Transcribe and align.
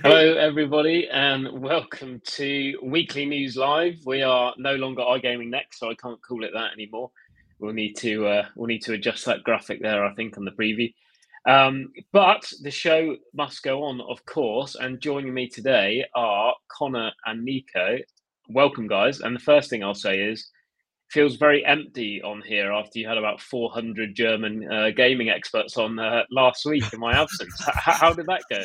Hello, 0.00 0.34
everybody, 0.38 1.06
and 1.12 1.60
welcome 1.60 2.22
to 2.24 2.78
Weekly 2.82 3.26
News 3.26 3.56
Live. 3.56 3.98
We 4.06 4.22
are 4.22 4.54
no 4.56 4.74
longer 4.76 5.02
iGaming 5.02 5.50
Next, 5.50 5.80
so 5.80 5.90
I 5.90 5.94
can't 5.94 6.22
call 6.22 6.44
it 6.44 6.52
that 6.54 6.72
anymore. 6.72 7.10
We'll 7.58 7.74
need 7.74 7.94
to 7.98 8.26
uh, 8.26 8.46
we'll 8.56 8.68
need 8.68 8.82
to 8.82 8.94
adjust 8.94 9.26
that 9.26 9.44
graphic 9.44 9.82
there, 9.82 10.02
I 10.04 10.14
think, 10.14 10.38
on 10.38 10.46
the 10.46 10.52
preview. 10.52 10.94
Um, 11.46 11.92
but 12.10 12.50
the 12.62 12.70
show 12.70 13.16
must 13.34 13.62
go 13.62 13.82
on, 13.82 14.00
of 14.00 14.24
course. 14.24 14.76
And 14.76 14.98
joining 14.98 15.34
me 15.34 15.48
today 15.48 16.06
are 16.14 16.54
Conor 16.68 17.10
and 17.26 17.44
Nico. 17.44 17.98
Welcome, 18.48 18.86
guys. 18.86 19.20
And 19.20 19.36
the 19.36 19.40
first 19.40 19.68
thing 19.68 19.84
I'll 19.84 19.94
say 19.94 20.20
is, 20.20 20.48
feels 21.10 21.36
very 21.36 21.62
empty 21.66 22.22
on 22.22 22.40
here 22.40 22.72
after 22.72 22.98
you 22.98 23.06
had 23.06 23.18
about 23.18 23.42
400 23.42 24.14
German 24.14 24.72
uh, 24.72 24.90
gaming 24.96 25.28
experts 25.28 25.76
on 25.76 25.98
uh, 25.98 26.22
last 26.30 26.64
week 26.64 26.90
in 26.94 27.00
my 27.00 27.12
absence. 27.12 27.54
how, 27.66 27.92
how 27.92 28.12
did 28.14 28.24
that 28.26 28.42
go? 28.48 28.62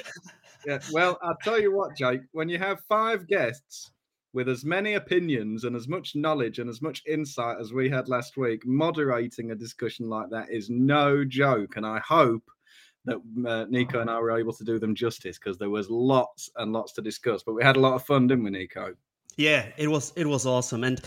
Yeah, 0.67 0.79
well, 0.91 1.17
I'll 1.21 1.37
tell 1.41 1.61
you 1.61 1.73
what, 1.73 1.95
Jake, 1.95 2.19
when 2.33 2.49
you 2.49 2.57
have 2.57 2.81
five 2.89 3.25
guests 3.25 3.89
with 4.33 4.49
as 4.49 4.65
many 4.65 4.95
opinions 4.95 5.63
and 5.63 5.77
as 5.77 5.87
much 5.87 6.13
knowledge 6.13 6.59
and 6.59 6.69
as 6.69 6.81
much 6.81 7.03
insight 7.07 7.55
as 7.61 7.71
we 7.71 7.89
had 7.89 8.09
last 8.09 8.35
week, 8.35 8.65
moderating 8.65 9.51
a 9.51 9.55
discussion 9.55 10.09
like 10.09 10.29
that 10.29 10.51
is 10.51 10.69
no 10.69 11.23
joke. 11.23 11.77
And 11.77 11.85
I 11.85 11.99
hope 11.99 12.43
that 13.05 13.15
uh, 13.47 13.65
Nico 13.69 14.01
and 14.01 14.09
I 14.09 14.19
were 14.19 14.37
able 14.37 14.51
to 14.51 14.65
do 14.65 14.77
them 14.77 14.93
justice 14.93 15.39
because 15.39 15.57
there 15.57 15.69
was 15.69 15.89
lots 15.89 16.49
and 16.57 16.73
lots 16.73 16.91
to 16.93 17.01
discuss. 17.01 17.43
But 17.43 17.53
we 17.53 17.63
had 17.63 17.77
a 17.77 17.79
lot 17.79 17.93
of 17.93 18.03
fun, 18.03 18.27
didn't 18.27 18.43
we, 18.43 18.49
Nico? 18.49 18.93
Yeah, 19.37 19.67
it 19.77 19.87
was 19.87 20.11
it 20.17 20.27
was 20.27 20.45
awesome. 20.45 20.83
And 20.83 20.99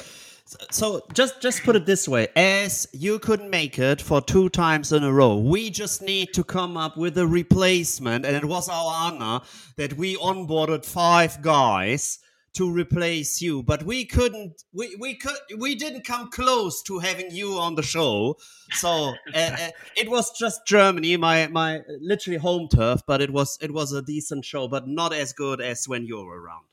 so 0.71 1.03
just 1.13 1.41
just 1.41 1.63
put 1.63 1.77
it 1.77 1.87
this 1.87 2.09
way. 2.09 2.29
As 2.35 2.89
you 2.93 3.19
couldn't 3.19 3.51
make 3.51 3.79
it 3.79 4.01
for 4.01 4.21
two 4.21 4.49
times 4.49 4.93
in 4.93 5.05
a 5.05 5.13
row. 5.13 5.37
We 5.37 5.71
just 5.71 6.03
need 6.03 6.33
to 6.35 6.45
come 6.45 6.77
up 6.77 6.97
with 6.97 7.17
a 7.19 7.27
replacement 7.27 8.25
and 8.25 8.37
it 8.37 8.45
was 8.45 8.69
our 8.69 8.93
honor 8.95 9.45
that 9.77 9.95
we 9.95 10.17
onboarded 10.17 10.85
five 10.85 11.41
guys 11.43 12.19
to 12.55 12.69
replace 12.69 13.41
you. 13.41 13.63
But 13.63 13.85
we 13.85 14.05
couldn't 14.05 14.63
we, 14.73 14.97
we 14.99 15.15
could 15.15 15.37
we 15.59 15.75
didn't 15.77 16.05
come 16.05 16.31
close 16.31 16.83
to 16.83 16.99
having 16.99 17.31
you 17.31 17.59
on 17.59 17.77
the 17.77 17.83
show. 17.83 18.37
So 18.73 18.89
uh, 19.35 19.39
uh, 19.39 19.69
it 19.97 20.11
was 20.11 20.37
just 20.39 20.67
germany 20.67 21.17
my 21.17 21.47
my 21.49 21.81
literally 22.01 22.39
home 22.39 22.69
turf 22.69 23.03
but 23.07 23.21
it 23.21 23.33
was 23.33 23.59
it 23.61 23.73
was 23.73 23.93
a 23.93 24.03
decent 24.03 24.45
show 24.45 24.69
but 24.69 24.89
not 24.89 25.13
as 25.13 25.33
good 25.33 25.61
as 25.61 25.87
when 25.87 26.07
you 26.07 26.17
were 26.17 26.41
around 26.43 26.65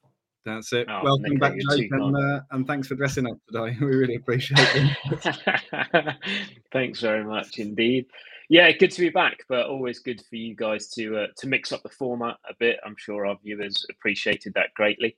that's 0.47 0.73
it. 0.73 0.87
Oh, 0.89 1.01
Welcome 1.03 1.35
back, 1.35 1.53
Jake, 1.71 1.91
and, 1.91 2.15
uh, 2.15 2.41
and 2.51 2.65
thanks 2.65 2.87
for 2.87 2.95
dressing 2.95 3.27
up 3.27 3.37
today. 3.47 3.75
We 3.81 3.87
really 3.87 4.15
appreciate 4.15 4.59
it. 4.73 6.15
thanks 6.71 7.01
very 7.01 7.23
much 7.23 7.59
indeed. 7.59 8.05
Yeah, 8.49 8.71
good 8.71 8.91
to 8.91 9.01
be 9.01 9.09
back, 9.09 9.39
but 9.49 9.65
always 9.65 9.99
good 9.99 10.21
for 10.29 10.37
you 10.37 10.55
guys 10.55 10.87
to 10.91 11.17
uh, 11.17 11.27
to 11.37 11.47
mix 11.47 11.71
up 11.71 11.83
the 11.83 11.89
format 11.89 12.37
a 12.49 12.53
bit. 12.59 12.77
I'm 12.85 12.95
sure 12.97 13.25
our 13.25 13.37
viewers 13.43 13.85
appreciated 13.89 14.53
that 14.53 14.73
greatly. 14.73 15.17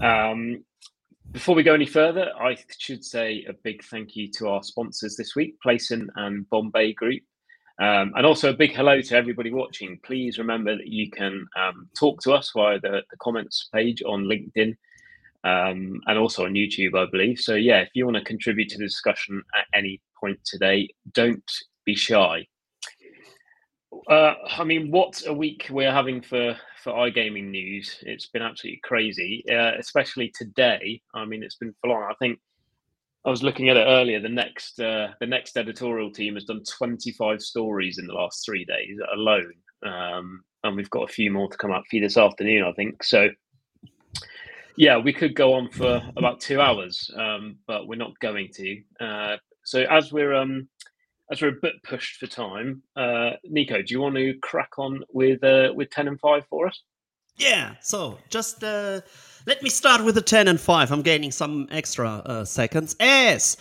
Um, 0.00 0.64
before 1.30 1.54
we 1.54 1.62
go 1.62 1.74
any 1.74 1.86
further, 1.86 2.30
I 2.38 2.56
should 2.78 3.04
say 3.04 3.44
a 3.48 3.52
big 3.52 3.82
thank 3.84 4.16
you 4.16 4.30
to 4.32 4.48
our 4.48 4.62
sponsors 4.62 5.16
this 5.16 5.34
week, 5.34 5.56
Playson 5.64 6.08
and 6.16 6.48
Bombay 6.50 6.92
Group. 6.94 7.22
Um, 7.80 8.12
and 8.16 8.24
also 8.24 8.50
a 8.50 8.56
big 8.56 8.72
hello 8.72 9.00
to 9.00 9.16
everybody 9.16 9.52
watching. 9.52 9.98
Please 10.04 10.38
remember 10.38 10.76
that 10.76 10.86
you 10.86 11.10
can 11.10 11.44
um, 11.58 11.88
talk 11.98 12.20
to 12.22 12.32
us 12.32 12.52
via 12.54 12.78
the, 12.80 13.02
the 13.10 13.16
comments 13.20 13.68
page 13.72 14.02
on 14.06 14.24
LinkedIn 14.24 14.76
um, 15.42 16.00
and 16.06 16.18
also 16.18 16.44
on 16.44 16.54
YouTube, 16.54 16.96
I 16.96 17.10
believe. 17.10 17.40
So, 17.40 17.54
yeah, 17.54 17.80
if 17.80 17.90
you 17.94 18.04
want 18.04 18.16
to 18.16 18.24
contribute 18.24 18.68
to 18.70 18.78
the 18.78 18.84
discussion 18.84 19.42
at 19.58 19.66
any 19.74 20.00
point 20.18 20.38
today, 20.44 20.88
don't 21.12 21.50
be 21.84 21.96
shy. 21.96 22.46
Uh, 24.08 24.34
I 24.58 24.64
mean, 24.64 24.90
what 24.90 25.22
a 25.26 25.32
week 25.32 25.68
we're 25.70 25.92
having 25.92 26.20
for 26.20 26.56
for 26.82 26.92
iGaming 26.92 27.50
news. 27.50 27.98
It's 28.02 28.26
been 28.26 28.42
absolutely 28.42 28.80
crazy, 28.82 29.44
uh, 29.50 29.72
especially 29.78 30.32
today. 30.34 31.00
I 31.14 31.24
mean, 31.24 31.42
it's 31.42 31.56
been 31.56 31.74
full 31.80 31.92
on. 31.92 32.02
I 32.02 32.14
think 32.18 32.38
I 33.26 33.30
was 33.30 33.42
looking 33.42 33.70
at 33.70 33.76
it 33.76 33.86
earlier. 33.86 34.20
The 34.20 34.28
next 34.28 34.78
uh, 34.78 35.08
the 35.20 35.26
next 35.26 35.56
editorial 35.56 36.10
team 36.10 36.34
has 36.34 36.44
done 36.44 36.62
25 36.64 37.40
stories 37.40 37.98
in 37.98 38.06
the 38.06 38.12
last 38.12 38.44
three 38.44 38.64
days 38.64 38.98
alone, 39.14 39.54
um, 39.84 40.44
and 40.62 40.76
we've 40.76 40.90
got 40.90 41.08
a 41.08 41.12
few 41.12 41.30
more 41.30 41.48
to 41.48 41.56
come 41.56 41.72
out 41.72 41.84
for 41.88 41.96
you 41.96 42.02
this 42.02 42.18
afternoon, 42.18 42.64
I 42.64 42.72
think. 42.72 43.02
So, 43.02 43.28
yeah, 44.76 44.98
we 44.98 45.12
could 45.12 45.34
go 45.34 45.54
on 45.54 45.70
for 45.70 46.02
about 46.16 46.40
two 46.40 46.60
hours, 46.60 47.10
um, 47.16 47.56
but 47.66 47.88
we're 47.88 47.96
not 47.96 48.18
going 48.20 48.48
to. 48.54 48.82
Uh, 49.00 49.36
so, 49.64 49.84
as 49.90 50.12
we're 50.12 50.34
um, 50.34 50.68
as 51.32 51.40
we're 51.40 51.48
a 51.48 51.60
bit 51.62 51.82
pushed 51.82 52.16
for 52.18 52.26
time, 52.26 52.82
uh, 52.96 53.30
Nico, 53.44 53.78
do 53.78 53.86
you 53.88 54.00
want 54.00 54.16
to 54.16 54.34
crack 54.42 54.78
on 54.78 55.02
with 55.12 55.42
uh, 55.42 55.72
with 55.74 55.88
10 55.90 56.08
and 56.08 56.20
five 56.20 56.44
for 56.50 56.66
us? 56.66 56.82
Yeah. 57.36 57.74
So 57.80 58.18
just 58.28 58.62
uh, 58.62 59.00
let 59.46 59.62
me 59.62 59.68
start 59.68 60.02
with 60.02 60.14
the 60.14 60.22
10 60.22 60.48
and 60.48 60.60
5. 60.60 60.90
I'm 60.90 61.02
gaining 61.02 61.30
some 61.30 61.68
extra 61.70 62.08
uh, 62.08 62.44
seconds. 62.44 62.96
As 62.98 63.58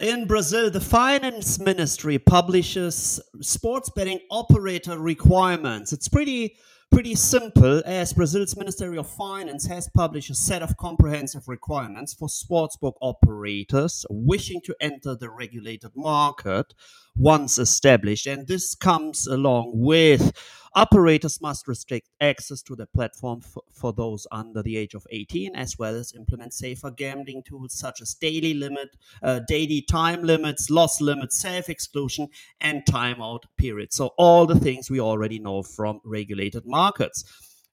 in 0.00 0.26
Brazil, 0.26 0.70
the 0.70 0.80
finance 0.80 1.58
ministry 1.58 2.18
publishes 2.18 3.20
sports 3.42 3.90
betting 3.94 4.20
operator 4.30 4.98
requirements. 4.98 5.92
It's 5.92 6.08
pretty 6.08 6.56
pretty 6.90 7.14
simple 7.14 7.82
as 7.84 8.14
Brazil's 8.14 8.56
Ministry 8.56 8.96
of 8.96 9.06
Finance 9.06 9.66
has 9.66 9.90
published 9.94 10.30
a 10.30 10.34
set 10.34 10.62
of 10.62 10.78
comprehensive 10.78 11.46
requirements 11.46 12.14
for 12.14 12.28
sportsbook 12.28 12.94
operators 13.02 14.06
wishing 14.08 14.62
to 14.64 14.74
enter 14.80 15.14
the 15.14 15.28
regulated 15.28 15.90
market 15.94 16.72
once 17.18 17.58
established. 17.58 18.26
And 18.26 18.46
this 18.46 18.74
comes 18.74 19.26
along 19.26 19.72
with 19.74 20.32
Operators 20.74 21.40
must 21.40 21.66
restrict 21.66 22.08
access 22.20 22.62
to 22.62 22.76
the 22.76 22.86
platform 22.86 23.40
for, 23.72 23.92
those 23.92 24.26
under 24.30 24.62
the 24.62 24.76
age 24.76 24.94
of 24.94 25.06
18, 25.10 25.56
as 25.56 25.78
well 25.78 25.94
as 25.94 26.14
implement 26.14 26.52
safer 26.52 26.90
gambling 26.90 27.42
tools 27.42 27.72
such 27.74 28.00
as 28.00 28.14
daily 28.14 28.54
limit, 28.54 28.96
uh, 29.22 29.40
daily 29.48 29.82
time 29.82 30.22
limits, 30.22 30.70
loss 30.70 31.00
limits, 31.00 31.38
self-exclusion, 31.38 32.28
and 32.60 32.84
timeout 32.84 33.44
periods. 33.56 33.96
So 33.96 34.10
all 34.18 34.46
the 34.46 34.60
things 34.60 34.90
we 34.90 35.00
already 35.00 35.38
know 35.38 35.62
from 35.62 36.00
regulated 36.04 36.64
markets. 36.66 37.24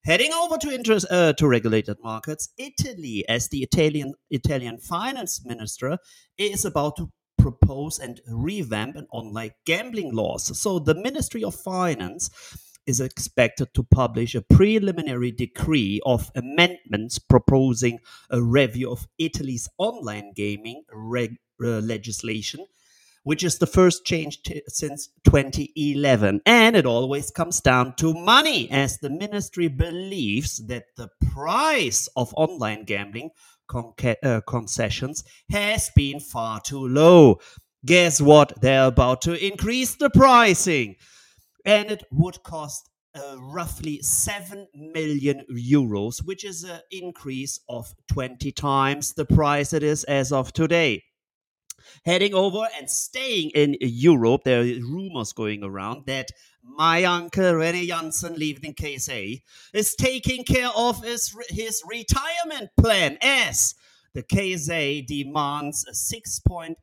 Heading 0.05 0.33
over 0.33 0.57
to 0.57 0.71
interest, 0.71 1.07
uh, 1.09 1.33
to 1.33 1.47
regulated 1.47 1.97
markets, 2.03 2.49
Italy, 2.57 3.23
as 3.27 3.49
the 3.49 3.63
Italian 3.63 4.13
Italian 4.29 4.77
finance 4.77 5.43
minister, 5.45 5.97
is 6.37 6.63
about 6.63 6.95
to 6.97 7.11
propose 7.45 7.99
and 7.99 8.21
revamp 8.27 8.95
an 8.95 9.05
online 9.11 9.51
gambling 9.65 10.11
laws. 10.15 10.57
So 10.59 10.79
the 10.79 10.95
Ministry 10.95 11.43
of 11.43 11.53
Finance 11.53 12.31
is 12.87 12.99
expected 12.99 13.71
to 13.75 13.83
publish 13.83 14.33
a 14.33 14.41
preliminary 14.41 15.31
decree 15.31 16.01
of 16.05 16.31
amendments 16.35 17.19
proposing 17.19 17.99
a 18.31 18.41
review 18.41 18.89
of 18.91 19.07
Italy's 19.19 19.69
online 19.77 20.33
gaming 20.35 20.83
reg- 20.91 21.37
uh, 21.63 21.79
legislation, 21.93 22.65
which 23.23 23.43
is 23.43 23.57
the 23.59 23.67
first 23.67 24.05
change 24.05 24.41
t- 24.43 24.61
since 24.67 25.09
2011. 25.23 26.41
And 26.47 26.75
it 26.75 26.85
always 26.87 27.29
comes 27.31 27.61
down 27.61 27.95
to 27.97 28.13
money, 28.13 28.69
as 28.71 28.97
the 28.99 29.09
ministry 29.09 29.67
believes 29.67 30.65
that 30.67 30.85
the 30.97 31.09
price 31.31 32.07
of 32.15 32.33
online 32.35 32.85
gambling 32.85 33.29
uh, 33.73 34.41
concessions 34.47 35.23
has 35.49 35.89
been 35.95 36.19
far 36.19 36.59
too 36.61 36.87
low. 36.87 37.39
Guess 37.85 38.21
what? 38.21 38.53
They're 38.61 38.87
about 38.87 39.21
to 39.23 39.45
increase 39.45 39.95
the 39.95 40.09
pricing 40.09 40.95
and 41.65 41.91
it 41.91 42.03
would 42.11 42.41
cost 42.43 42.89
uh, 43.15 43.37
roughly 43.39 43.99
7 44.01 44.67
million 44.73 45.41
euros, 45.51 46.23
which 46.25 46.43
is 46.43 46.63
an 46.63 46.81
increase 46.91 47.59
of 47.69 47.93
20 48.11 48.51
times 48.51 49.13
the 49.13 49.25
price 49.25 49.73
it 49.73 49.83
is 49.83 50.03
as 50.05 50.31
of 50.31 50.53
today. 50.53 51.03
Heading 52.03 52.33
over 52.33 52.67
and 52.77 52.89
staying 52.89 53.51
in 53.51 53.77
Europe, 53.79 54.41
there 54.43 54.61
are 54.61 54.79
rumors 54.81 55.33
going 55.33 55.63
around 55.63 56.05
that 56.07 56.29
my 56.65 57.03
uncle 57.03 57.53
René 57.53 57.87
Jansen, 57.87 58.33
living 58.33 58.63
in 58.63 58.73
KSA, 58.73 59.41
is 59.73 59.95
taking 59.95 60.43
care 60.43 60.69
of 60.75 61.03
his, 61.03 61.35
his 61.49 61.83
retirement 61.87 62.69
plan 62.77 63.17
as 63.21 63.75
the 64.13 64.23
KSA 64.23 65.05
demands 65.05 65.85
a 65.87 65.91
6.8 65.91 66.75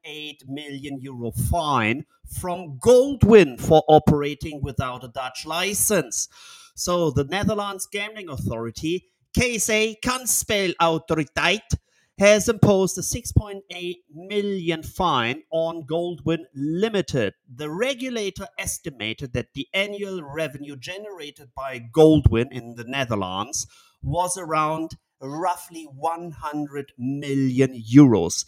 million 0.49 1.01
euro 1.01 1.31
fine 1.31 2.05
from 2.41 2.79
Goldwin 2.79 3.59
for 3.61 3.83
operating 3.89 4.61
without 4.63 5.03
a 5.03 5.09
Dutch 5.09 5.47
license. 5.47 6.29
So 6.75 7.11
the 7.11 7.25
Netherlands 7.25 7.89
Gambling 7.91 8.29
Authority, 8.29 9.09
KSA 9.37 9.97
Kansspelautoriteit, 10.05 11.77
has 12.23 12.49
imposed 12.49 12.97
a 12.97 13.01
6.8 13.01 13.97
million 14.15 14.81
fine 14.85 15.43
on 15.51 15.85
Goldwin 15.85 16.45
Limited. 16.55 17.35
The 17.53 17.69
regulator 17.69 18.47
estimated 18.57 19.33
that 19.33 19.55
the 19.55 19.67
annual 19.75 20.23
revenue 20.23 20.77
generated 20.77 21.49
by 21.57 21.81
Goldwin 21.81 22.53
in 22.53 22.77
the 22.77 22.85
Netherlands 22.85 23.67
was 24.05 24.39
around 24.39 24.93
roughly 25.21 25.83
100 25.83 26.93
million 26.97 27.83
euros 27.93 28.45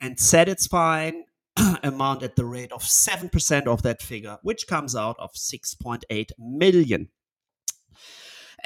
and 0.00 0.18
set 0.18 0.48
its 0.48 0.66
fine 0.66 1.26
amount 1.84 2.24
at 2.24 2.34
the 2.34 2.44
rate 2.44 2.72
of 2.72 2.82
7% 2.82 3.66
of 3.68 3.82
that 3.82 4.02
figure, 4.02 4.38
which 4.42 4.66
comes 4.66 4.96
out 4.96 5.14
of 5.20 5.30
6.8 5.34 6.30
million. 6.40 7.10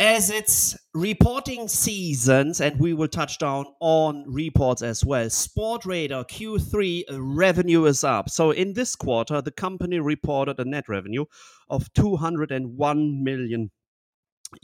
As 0.00 0.31
it's 0.31 0.79
reporting 0.94 1.69
seasons, 1.69 2.62
and 2.62 2.81
we 2.81 2.94
will 2.94 3.06
touch 3.06 3.38
down 3.38 3.67
on 3.81 4.25
reports 4.26 4.81
as 4.81 5.05
well. 5.05 5.26
Sportradar 5.26 6.26
Q3 6.26 7.05
revenue 7.11 7.85
is 7.85 8.02
up. 8.02 8.31
So 8.31 8.50
in 8.50 8.73
this 8.73 8.97
quarter, 8.97 9.43
the 9.43 9.50
company 9.50 10.00
reported 10.00 10.58
a 10.58 10.64
net 10.64 10.88
revenue 10.88 11.26
of 11.69 11.93
201 11.93 13.23
million 13.23 13.70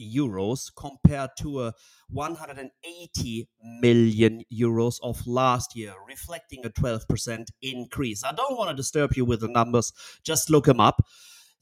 euros 0.00 0.70
compared 0.74 1.30
to 1.38 1.58
uh, 1.60 1.66
a 1.68 1.72
180 2.08 3.48
million 3.80 4.42
euros 4.50 4.96
of 5.02 5.26
last 5.26 5.76
year, 5.76 5.92
reflecting 6.08 6.64
a 6.64 6.70
12% 6.70 7.48
increase. 7.60 8.24
I 8.24 8.32
don't 8.32 8.56
want 8.56 8.70
to 8.70 8.74
disturb 8.74 9.14
you 9.16 9.26
with 9.26 9.40
the 9.40 9.48
numbers, 9.48 9.92
just 10.24 10.48
look 10.48 10.64
them 10.64 10.80
up. 10.80 11.02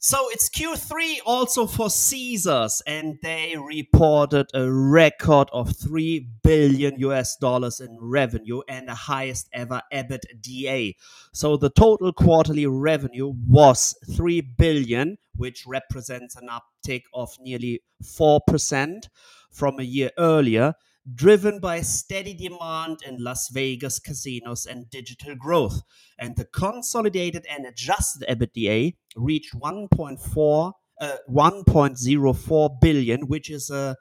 So 0.07 0.29
it's 0.29 0.51
Q3 0.51 1.21
also 1.25 1.67
for 1.67 1.89
Caesars, 1.89 2.83
and 2.87 3.17
they 3.23 3.57
reported 3.57 4.49
a 4.53 4.71
record 4.71 5.49
of 5.51 5.75
3 5.75 6.29
billion 6.43 6.99
US 6.99 7.37
dollars 7.37 7.81
in 7.81 7.97
revenue 7.99 8.61
and 8.69 8.87
the 8.87 8.95
highest 8.95 9.49
ever 9.55 9.81
EBITDA. 9.91 10.93
So 11.33 11.57
the 11.57 11.71
total 11.71 12.13
quarterly 12.13 12.67
revenue 12.67 13.33
was 13.49 13.97
3 14.15 14.43
billion, 14.43 15.17
which 15.37 15.65
represents 15.67 16.37
an 16.37 16.51
uptick 16.51 17.05
of 17.15 17.31
nearly 17.41 17.81
4% 18.03 19.09
from 19.51 19.81
a 19.81 19.85
year 19.85 20.11
earlier 20.19 20.75
driven 21.13 21.61
by 21.61 21.81
steady 21.81 22.35
demand 22.35 22.99
in 23.07 23.23
Las 23.23 23.49
Vegas 23.49 23.99
casinos 23.99 24.67
and 24.67 24.89
digital 24.89 25.35
growth. 25.35 25.83
And 26.19 26.37
the 26.37 26.45
consolidated 26.45 27.45
and 27.51 27.67
adjusted 27.67 28.27
EBITDA 28.29 28.95
reached 29.17 29.55
1.4 29.55 30.73
uh, 31.01 31.17
1.04 31.29 32.81
billion, 32.81 33.27
which 33.27 33.51
is 33.51 33.71
a 33.71 33.97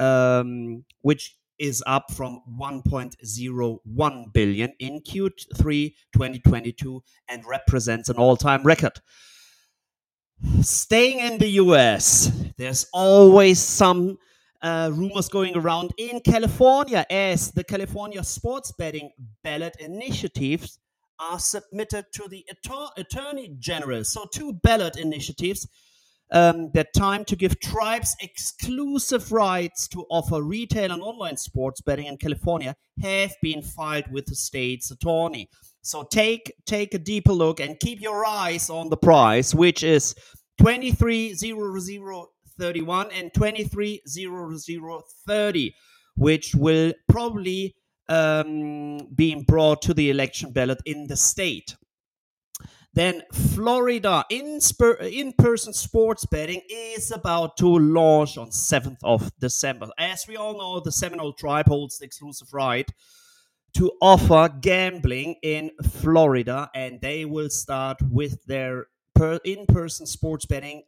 um, 0.00 0.84
which 1.02 1.36
is 1.58 1.82
up 1.86 2.12
from 2.12 2.40
1.01 2.58 4.32
billion 4.32 4.72
in 4.78 5.00
Q3 5.00 5.94
2022 6.12 7.02
and 7.28 7.44
represents 7.46 8.08
an 8.08 8.16
all-time 8.16 8.62
record. 8.62 9.00
Staying 10.62 11.18
in 11.18 11.38
the 11.38 11.48
US, 11.62 12.30
there's 12.56 12.86
always 12.92 13.58
some 13.58 14.18
uh, 14.62 14.90
rumors 14.92 15.28
going 15.28 15.56
around 15.56 15.92
in 15.98 16.20
California 16.20 17.06
as 17.10 17.52
the 17.52 17.64
California 17.64 18.22
sports 18.24 18.72
betting 18.76 19.10
ballot 19.42 19.76
initiatives 19.78 20.78
are 21.20 21.38
submitted 21.38 22.06
to 22.12 22.28
the 22.28 22.44
Attorney 22.96 23.56
General. 23.58 24.04
So, 24.04 24.26
two 24.32 24.52
ballot 24.62 24.96
initiatives 24.96 25.66
um, 26.30 26.70
that 26.74 26.92
time 26.94 27.24
to 27.26 27.36
give 27.36 27.58
tribes 27.60 28.14
exclusive 28.20 29.32
rights 29.32 29.88
to 29.88 30.04
offer 30.10 30.42
retail 30.42 30.92
and 30.92 31.02
online 31.02 31.36
sports 31.36 31.80
betting 31.80 32.06
in 32.06 32.16
California 32.16 32.74
have 33.02 33.32
been 33.42 33.62
filed 33.62 34.10
with 34.12 34.26
the 34.26 34.34
state's 34.34 34.90
attorney. 34.90 35.48
So 35.82 36.02
take 36.02 36.52
take 36.66 36.92
a 36.92 36.98
deeper 36.98 37.32
look 37.32 37.60
and 37.60 37.80
keep 37.80 38.00
your 38.00 38.26
eyes 38.26 38.68
on 38.68 38.90
the 38.90 38.96
price, 38.96 39.54
which 39.54 39.82
is 39.82 40.14
2300 40.58 42.26
31 42.58 43.10
and 43.12 43.32
230030, 43.34 45.74
which 46.16 46.54
will 46.54 46.92
probably 47.08 47.74
um, 48.08 48.98
brought 49.46 49.82
to 49.82 49.94
the 49.94 50.10
election 50.10 50.52
ballot 50.52 50.80
in 50.84 51.06
the 51.06 51.16
state. 51.16 51.76
Then 52.94 53.22
Florida 53.32 54.24
in-person 54.30 55.72
sports 55.72 56.26
betting 56.26 56.62
is 56.68 57.12
about 57.12 57.56
to 57.58 57.78
launch 57.78 58.36
on 58.36 58.50
7th 58.50 58.98
of 59.04 59.30
December. 59.38 59.88
As 59.98 60.26
we 60.26 60.36
all 60.36 60.58
know, 60.58 60.80
the 60.80 60.90
Seminole 60.90 61.34
tribe 61.34 61.68
holds 61.68 61.98
the 61.98 62.06
exclusive 62.06 62.52
right 62.52 62.90
to 63.76 63.92
offer 64.00 64.48
gambling 64.60 65.36
in 65.42 65.70
Florida, 65.84 66.70
and 66.74 67.00
they 67.00 67.24
will 67.24 67.50
start 67.50 67.98
with 68.10 68.44
their 68.46 68.86
in-person 69.44 70.06
sports 70.06 70.46
betting 70.46 70.82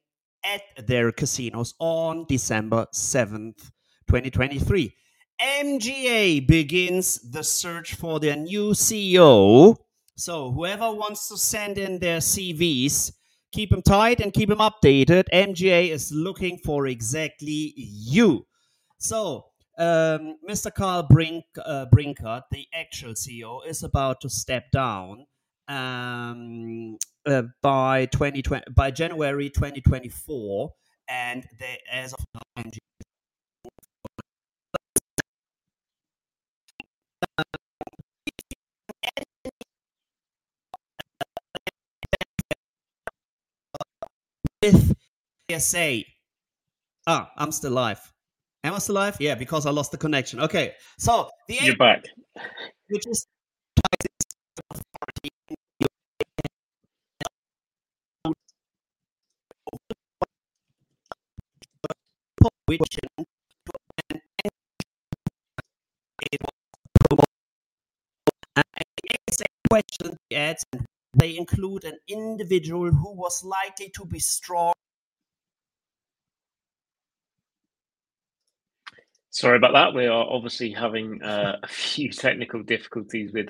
at 0.45 0.63
their 0.87 1.13
casinos 1.13 1.75
on 1.79 2.27
December 2.29 2.87
7th, 2.93 3.71
2023. 4.09 4.95
MGA 5.41 6.47
begins 6.47 7.19
the 7.31 7.43
search 7.43 7.95
for 7.95 8.21
their 8.21 8.37
new 8.37 8.71
CEO. 8.73 9.77
So, 10.17 10.53
whoever 10.53 10.93
wants 10.93 11.29
to 11.29 11.39
send 11.39 11.79
in 11.79 11.99
their 11.99 12.19
CVs, 12.19 13.13
keep 13.53 13.71
them 13.71 13.81
tight 13.81 14.21
and 14.21 14.33
keep 14.33 14.51
them 14.51 14.59
updated. 14.59 15.25
MGA 15.33 15.91
is 15.91 16.13
looking 16.13 16.59
for 16.59 16.87
exactly 16.87 17.73
you. 17.77 18.47
So, 18.99 19.47
um, 19.79 20.37
Mr. 20.47 20.73
Carl 20.73 21.05
Brink, 21.05 21.45
uh, 21.65 21.87
Brincat, 21.91 22.43
the 22.51 22.67
actual 22.75 23.15
CEO, 23.15 23.67
is 23.67 23.83
about 23.83 24.21
to 24.21 24.29
step 24.29 24.71
down 24.71 25.25
um, 25.69 26.99
uh, 27.27 27.43
by 27.63 28.07
2020 28.07 28.65
by 28.75 28.91
January 28.91 29.51
2024, 29.51 30.71
and 31.09 31.47
they, 31.59 31.79
as 31.91 32.13
of 32.13 32.25
now, 32.35 32.71
with 44.63 44.95
ASA. 45.53 46.03
Ah, 47.07 47.31
I'm 47.37 47.53
still 47.53 47.73
live. 47.73 48.01
Am 48.63 48.75
I 48.75 48.79
still 48.79 48.97
live? 48.97 49.17
Yeah, 49.21 49.35
because 49.35 49.65
I 49.67 49.71
lost 49.71 49.91
the 49.91 49.99
connection. 49.99 50.41
Okay, 50.41 50.75
so 50.99 51.31
the 51.49 51.59
you're 51.63 51.77
back, 51.77 52.05
which 52.89 53.07
is 53.07 53.27
which 62.79 62.99
question 69.69 70.17
the 70.31 70.37
ads 70.37 70.65
they 71.15 71.37
include 71.37 71.85
an 71.85 71.99
individual 72.07 72.91
who 72.91 73.13
was 73.13 73.43
likely 73.45 73.89
to 73.89 74.05
be 74.05 74.21
strong. 74.21 74.73
Sorry 79.31 79.57
about 79.57 79.73
that. 79.73 79.95
We 79.95 80.07
are 80.07 80.25
obviously 80.29 80.71
having 80.71 81.23
uh, 81.23 81.59
a 81.63 81.69
few 81.69 82.11
technical 82.13 82.63
difficulties 82.63 83.33
with 83.33 83.49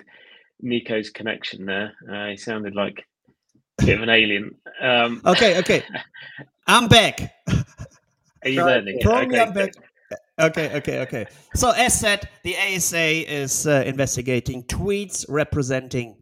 Nico's 0.62 1.10
connection 1.10 1.66
there. 1.66 1.92
Uh, 2.10 2.28
he 2.28 2.36
sounded 2.38 2.74
like 2.74 3.06
a 3.80 3.84
bit 3.84 3.96
of 3.96 4.02
an 4.02 4.08
alien. 4.08 4.56
Um, 4.80 5.20
okay, 5.26 5.58
okay. 5.58 5.82
I'm 6.66 6.88
back. 6.88 7.34
Are 8.44 8.50
you 8.50 8.64
learning? 8.64 8.98
Okay, 10.40 10.76
okay, 10.76 11.00
okay. 11.00 11.26
So, 11.54 11.70
as 11.70 11.98
said, 12.00 12.28
the 12.42 12.56
ASA 12.56 13.32
is 13.32 13.66
uh, 13.66 13.82
investigating 13.86 14.64
tweets 14.64 15.26
representing 15.28 16.16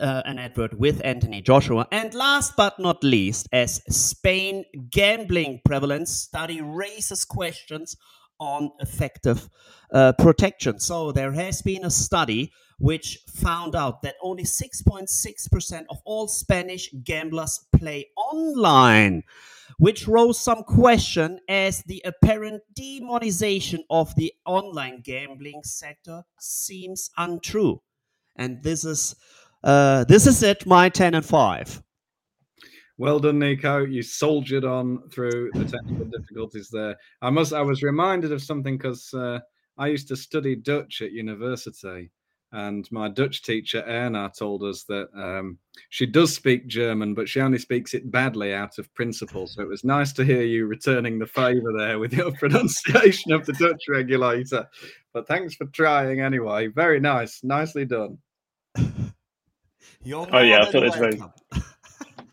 uh, 0.00 0.22
an 0.24 0.38
advert 0.38 0.78
with 0.78 1.04
Anthony 1.04 1.42
Joshua. 1.42 1.86
And 1.90 2.14
last 2.14 2.54
but 2.56 2.78
not 2.78 3.02
least, 3.02 3.48
as 3.52 3.82
Spain 3.88 4.64
gambling 4.90 5.60
prevalence 5.64 6.12
study 6.12 6.60
raises 6.60 7.24
questions 7.24 7.96
on 8.38 8.70
effective 8.80 9.48
uh, 9.92 10.12
protection. 10.12 10.80
So 10.80 11.12
there 11.12 11.32
has 11.32 11.62
been 11.62 11.84
a 11.84 11.90
study 11.90 12.52
which 12.78 13.20
found 13.28 13.76
out 13.76 14.02
that 14.02 14.16
only 14.22 14.42
6.6% 14.42 15.84
of 15.88 15.98
all 16.04 16.26
Spanish 16.26 16.90
gamblers 17.04 17.60
play 17.76 18.10
online, 18.16 19.22
which 19.78 20.06
rose 20.08 20.38
some 20.40 20.62
question 20.62 21.40
as 21.48 21.82
the 21.82 22.02
apparent 22.04 22.62
demonization 22.78 23.80
of 23.90 24.14
the 24.16 24.32
online 24.46 25.00
gambling 25.02 25.62
sector 25.64 26.22
seems 26.38 27.10
untrue. 27.16 27.80
And 28.36 28.62
this 28.62 28.84
is 28.84 29.14
uh, 29.62 30.04
this 30.04 30.26
is 30.26 30.42
it, 30.42 30.66
my 30.66 30.88
10 30.90 31.14
and 31.14 31.24
5. 31.24 31.82
Well 32.96 33.18
done, 33.18 33.40
Nico. 33.40 33.84
You 33.84 34.02
soldiered 34.02 34.64
on 34.64 35.08
through 35.10 35.50
the 35.54 35.64
technical 35.64 36.04
difficulties 36.04 36.68
there. 36.70 36.96
I 37.22 37.30
must. 37.30 37.52
I 37.52 37.62
was 37.62 37.82
reminded 37.82 38.30
of 38.30 38.42
something 38.42 38.76
because 38.76 39.12
uh, 39.12 39.40
I 39.76 39.88
used 39.88 40.06
to 40.08 40.16
study 40.16 40.54
Dutch 40.54 41.02
at 41.02 41.10
university, 41.10 42.12
and 42.54 42.90
my 42.92 43.08
Dutch 43.08 43.42
teacher 43.42 43.82
Erna 43.84 44.30
told 44.38 44.62
us 44.62 44.84
that 44.84 45.08
um, 45.16 45.58
she 45.88 46.06
does 46.06 46.32
speak 46.32 46.68
German, 46.68 47.12
but 47.12 47.28
she 47.28 47.40
only 47.40 47.58
speaks 47.58 47.94
it 47.94 48.12
badly 48.12 48.54
out 48.54 48.78
of 48.78 48.94
principle. 48.94 49.48
So 49.48 49.60
it 49.60 49.68
was 49.68 49.82
nice 49.82 50.12
to 50.12 50.24
hear 50.24 50.42
you 50.42 50.66
returning 50.66 51.18
the 51.18 51.26
favour 51.26 51.72
there 51.76 51.98
with 51.98 52.12
your 52.12 52.30
pronunciation 52.38 53.32
of 53.32 53.44
the 53.44 53.54
Dutch 53.54 53.82
regulator. 53.88 54.68
But 55.12 55.26
thanks 55.26 55.56
for 55.56 55.66
trying 55.66 56.20
anyway. 56.20 56.68
Very 56.68 57.00
nice. 57.00 57.42
Nicely 57.42 57.84
done. 57.84 58.18
You're 60.04 60.28
oh 60.30 60.40
yeah, 60.40 60.62
I 60.62 60.70
thought 60.70 60.84
it 60.84 60.86
was 60.86 60.96
very. 60.96 61.20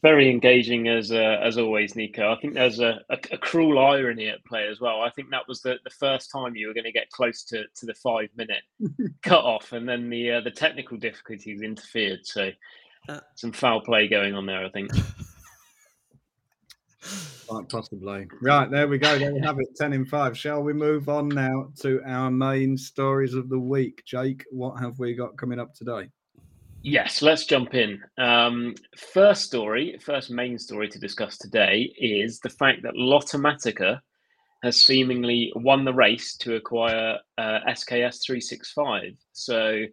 very 0.01 0.29
engaging 0.29 0.88
as 0.88 1.12
uh, 1.12 1.39
as 1.43 1.58
always, 1.58 1.96
Nico. 1.96 2.31
I 2.31 2.39
think 2.39 2.53
there's 2.53 2.79
a, 2.79 3.01
a, 3.10 3.17
a, 3.31 3.38
cruel 3.38 3.77
irony 3.79 4.29
at 4.29 4.43
play 4.46 4.67
as 4.67 4.79
well. 4.79 5.01
I 5.01 5.12
think 5.12 5.29
that 5.29 5.48
was 5.48 5.62
the, 5.62 5.77
the 5.84 5.91
first 5.91 6.31
time 6.31 6.55
you 6.55 6.67
were 6.67 6.74
going 6.74 6.86
to 6.86 6.91
get 6.91 7.10
close 7.12 7.43
to, 7.46 7.65
to 7.75 7.86
the 7.86 7.93
five 7.93 8.29
minute 8.36 8.63
cut 9.24 9.43
off, 9.43 9.74
and 9.74 9.88
then 9.88 10.10
the 10.10 10.31
uh, 10.31 10.41
the 10.41 10.51
technical 10.51 10.98
difficulties 10.98 11.62
interfered. 11.62 12.22
So 12.24 12.51
uh, 13.10 13.20
some 13.36 13.51
foul 13.51 13.81
play 13.81 14.08
going 14.08 14.34
on 14.34 14.46
there, 14.46 14.65
I 14.65 14.70
think. 14.70 14.91
Quite 17.48 17.70
possibly. 17.70 18.27
Right, 18.41 18.72
there 18.72 18.88
we 18.88 18.98
go. 18.98 19.20
There 19.20 19.34
we 19.34 19.41
have 19.41 19.60
it 19.60 19.67
10 19.75 19.91
in 19.91 20.05
5. 20.05 20.38
Shall 20.38 20.63
we 20.63 20.72
move 20.72 21.10
on 21.10 21.27
now 21.27 21.70
to 21.81 22.01
our 22.05 22.31
main 22.31 22.77
stories 22.77 23.34
of 23.34 23.50
the 23.50 23.60
week? 23.60 24.03
Jake, 24.05 24.46
what 24.51 24.79
have 24.79 25.00
we 25.00 25.15
got 25.15 25.38
coming 25.38 25.60
up 25.60 25.74
today? 25.74 26.10
Yes, 26.84 27.22
let's 27.22 27.46
jump 27.46 27.76
in. 27.76 28.02
Um, 28.18 28.74
first 28.98 29.44
story, 29.44 30.00
first 30.04 30.32
main 30.32 30.58
story 30.58 30.90
to 30.90 31.00
discuss 31.00 31.38
today 31.38 31.94
is 31.98 32.40
the 32.40 32.50
fact 32.50 32.82
that 32.84 32.96
Lottomatica 32.96 34.00
has 34.64 34.84
seemingly 34.84 35.52
won 35.56 35.86
the 35.86 35.94
race 35.94 36.36
to 36.38 36.56
acquire 36.56 37.18
uh, 37.38 37.60
SKS 37.68 38.26
365. 38.26 39.14
So 39.32 39.84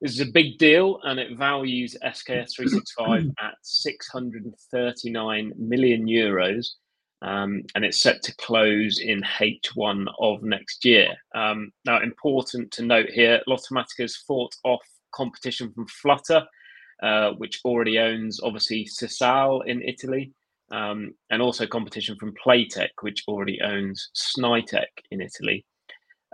this 0.00 0.12
is 0.12 0.20
a 0.20 0.32
big 0.32 0.58
deal 0.58 1.00
and 1.02 1.18
it 1.18 1.36
values 1.36 1.96
SKS 2.04 2.54
365 2.54 3.24
at 3.40 3.54
639 3.62 5.52
million 5.58 6.06
euros. 6.06 6.66
Um, 7.22 7.62
and 7.74 7.84
it's 7.84 8.02
set 8.02 8.22
to 8.24 8.36
close 8.36 9.00
in 9.00 9.22
H1 9.22 10.06
of 10.20 10.42
next 10.42 10.84
year. 10.84 11.08
Um, 11.34 11.72
now, 11.84 12.00
important 12.02 12.70
to 12.72 12.84
note 12.84 13.08
here, 13.08 13.40
Lottomatica 13.48 14.02
has 14.02 14.16
fought 14.16 14.54
off 14.64 14.86
competition 15.12 15.72
from 15.72 15.86
Flutter, 15.88 16.44
uh, 17.02 17.32
which 17.32 17.60
already 17.64 17.98
owns 17.98 18.40
obviously 18.42 18.84
Sisal 18.84 19.66
in 19.66 19.82
Italy, 19.82 20.32
um, 20.72 21.14
and 21.30 21.42
also 21.42 21.66
competition 21.66 22.16
from 22.18 22.34
Playtech, 22.34 22.90
which 23.02 23.24
already 23.28 23.60
owns 23.60 24.10
Snaitech 24.14 24.86
in 25.10 25.20
Italy. 25.20 25.64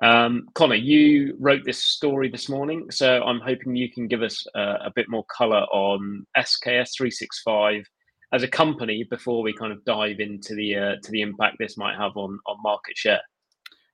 Um, 0.02 0.48
Conor, 0.54 0.74
you 0.74 1.36
wrote 1.38 1.64
this 1.64 1.78
story 1.78 2.28
this 2.28 2.48
morning, 2.48 2.90
so 2.90 3.22
I'm 3.22 3.40
hoping 3.40 3.76
you 3.76 3.90
can 3.90 4.08
give 4.08 4.22
us 4.22 4.44
uh, 4.54 4.78
a 4.84 4.92
bit 4.94 5.08
more 5.08 5.24
color 5.26 5.62
on 5.70 6.26
SKS 6.36 6.96
365 6.96 7.84
as 8.32 8.42
a 8.42 8.48
company 8.48 9.04
before 9.04 9.42
we 9.42 9.52
kind 9.52 9.72
of 9.72 9.84
dive 9.84 10.18
into 10.18 10.54
the 10.54 10.74
uh, 10.74 10.94
to 11.02 11.10
the 11.10 11.20
impact 11.20 11.56
this 11.58 11.76
might 11.76 11.96
have 11.96 12.16
on 12.16 12.38
on 12.46 12.56
market 12.62 12.96
share. 12.96 13.20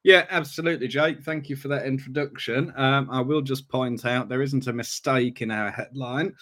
Yeah, 0.09 0.25
absolutely, 0.31 0.89
Jake. 0.89 1.23
Thank 1.23 1.51
you 1.51 1.57
for 1.57 1.69
that 1.69 1.85
introduction. 1.85 2.73
Um, 2.77 3.11
I 3.11 3.21
will 3.21 3.43
just 3.43 3.69
point 3.69 4.07
out 4.07 4.31
there 4.31 4.41
isn't 4.41 4.67
a 4.67 4.73
mistake 4.73 5.43
in 5.43 5.51
our 5.51 5.71
headline. 5.71 6.35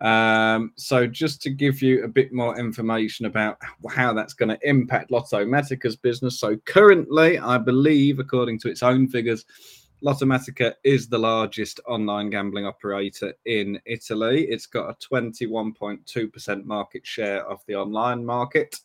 Um, 0.00 0.72
so, 0.76 1.06
just 1.06 1.42
to 1.42 1.50
give 1.50 1.82
you 1.82 2.04
a 2.04 2.08
bit 2.08 2.32
more 2.32 2.58
information 2.58 3.26
about 3.26 3.58
how 3.88 4.14
that's 4.14 4.34
going 4.34 4.48
to 4.48 4.68
impact 4.68 5.10
Lottomatica's 5.10 5.96
business. 5.96 6.40
So, 6.40 6.56
currently, 6.64 7.38
I 7.38 7.58
believe, 7.58 8.18
according 8.18 8.60
to 8.60 8.68
its 8.68 8.82
own 8.82 9.08
figures, 9.08 9.44
Lottomatica 10.02 10.72
is 10.82 11.08
the 11.08 11.18
largest 11.18 11.80
online 11.86 12.30
gambling 12.30 12.64
operator 12.64 13.34
in 13.44 13.78
Italy. 13.84 14.44
It's 14.48 14.66
got 14.66 14.88
a 14.88 15.14
21.2% 15.14 16.64
market 16.64 17.06
share 17.06 17.46
of 17.46 17.60
the 17.66 17.74
online 17.74 18.24
market. 18.24 18.76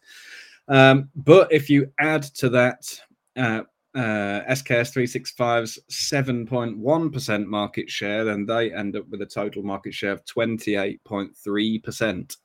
Um, 0.67 1.09
but 1.15 1.51
if 1.51 1.69
you 1.69 1.91
add 1.99 2.23
to 2.35 2.49
that 2.49 2.99
uh, 3.35 3.61
uh, 3.95 4.41
SKS 4.49 4.93
365's 4.93 5.79
7.1% 5.89 7.45
market 7.45 7.89
share, 7.89 8.25
then 8.25 8.45
they 8.45 8.73
end 8.73 8.95
up 8.95 9.07
with 9.09 9.21
a 9.21 9.25
total 9.25 9.63
market 9.63 9.93
share 9.93 10.11
of 10.11 10.25
28.3%. 10.25 12.37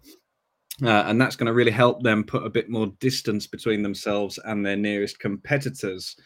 Uh, 0.83 0.89
and 0.89 1.21
that's 1.21 1.37
going 1.37 1.47
to 1.47 1.53
really 1.53 1.71
help 1.71 2.03
them 2.03 2.25
put 2.25 2.47
a 2.47 2.51
bit 2.51 2.71
more 2.71 2.87
distance 3.01 3.47
between 3.47 3.83
themselves 3.83 4.39
and 4.45 4.65
their 4.65 4.77
nearest 4.77 5.19
competitors. 5.19 6.17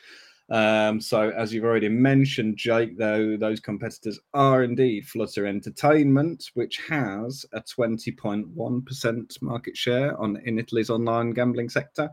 Um, 0.50 1.00
so, 1.00 1.30
as 1.30 1.54
you've 1.54 1.64
already 1.64 1.88
mentioned, 1.88 2.56
Jake, 2.56 2.98
though, 2.98 3.36
those 3.36 3.60
competitors 3.60 4.20
are 4.34 4.62
indeed 4.62 5.06
Flutter 5.06 5.46
Entertainment, 5.46 6.50
which 6.54 6.80
has 6.88 7.46
a 7.52 7.62
20.1% 7.62 9.42
market 9.42 9.76
share 9.76 10.20
on 10.20 10.36
in 10.44 10.58
Italy's 10.58 10.90
online 10.90 11.30
gambling 11.30 11.68
sector. 11.70 12.10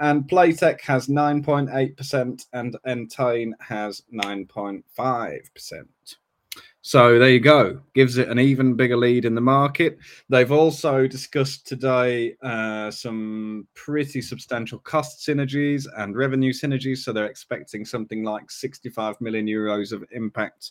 And 0.00 0.28
Playtech 0.28 0.80
has 0.82 1.08
9.8% 1.08 2.46
and 2.52 2.76
Entain 2.86 3.52
has 3.60 4.02
9.5%. 4.12 5.82
So 6.88 7.18
there 7.18 7.28
you 7.28 7.38
go. 7.38 7.82
Gives 7.92 8.16
it 8.16 8.28
an 8.28 8.38
even 8.38 8.72
bigger 8.72 8.96
lead 8.96 9.26
in 9.26 9.34
the 9.34 9.42
market. 9.42 9.98
They've 10.30 10.50
also 10.50 11.06
discussed 11.06 11.66
today 11.66 12.34
uh, 12.42 12.90
some 12.90 13.68
pretty 13.74 14.22
substantial 14.22 14.78
cost 14.78 15.18
synergies 15.20 15.86
and 15.98 16.16
revenue 16.16 16.50
synergies. 16.50 17.00
So 17.00 17.12
they're 17.12 17.26
expecting 17.26 17.84
something 17.84 18.24
like 18.24 18.50
65 18.50 19.20
million 19.20 19.44
euros 19.44 19.92
of 19.92 20.02
impact 20.12 20.70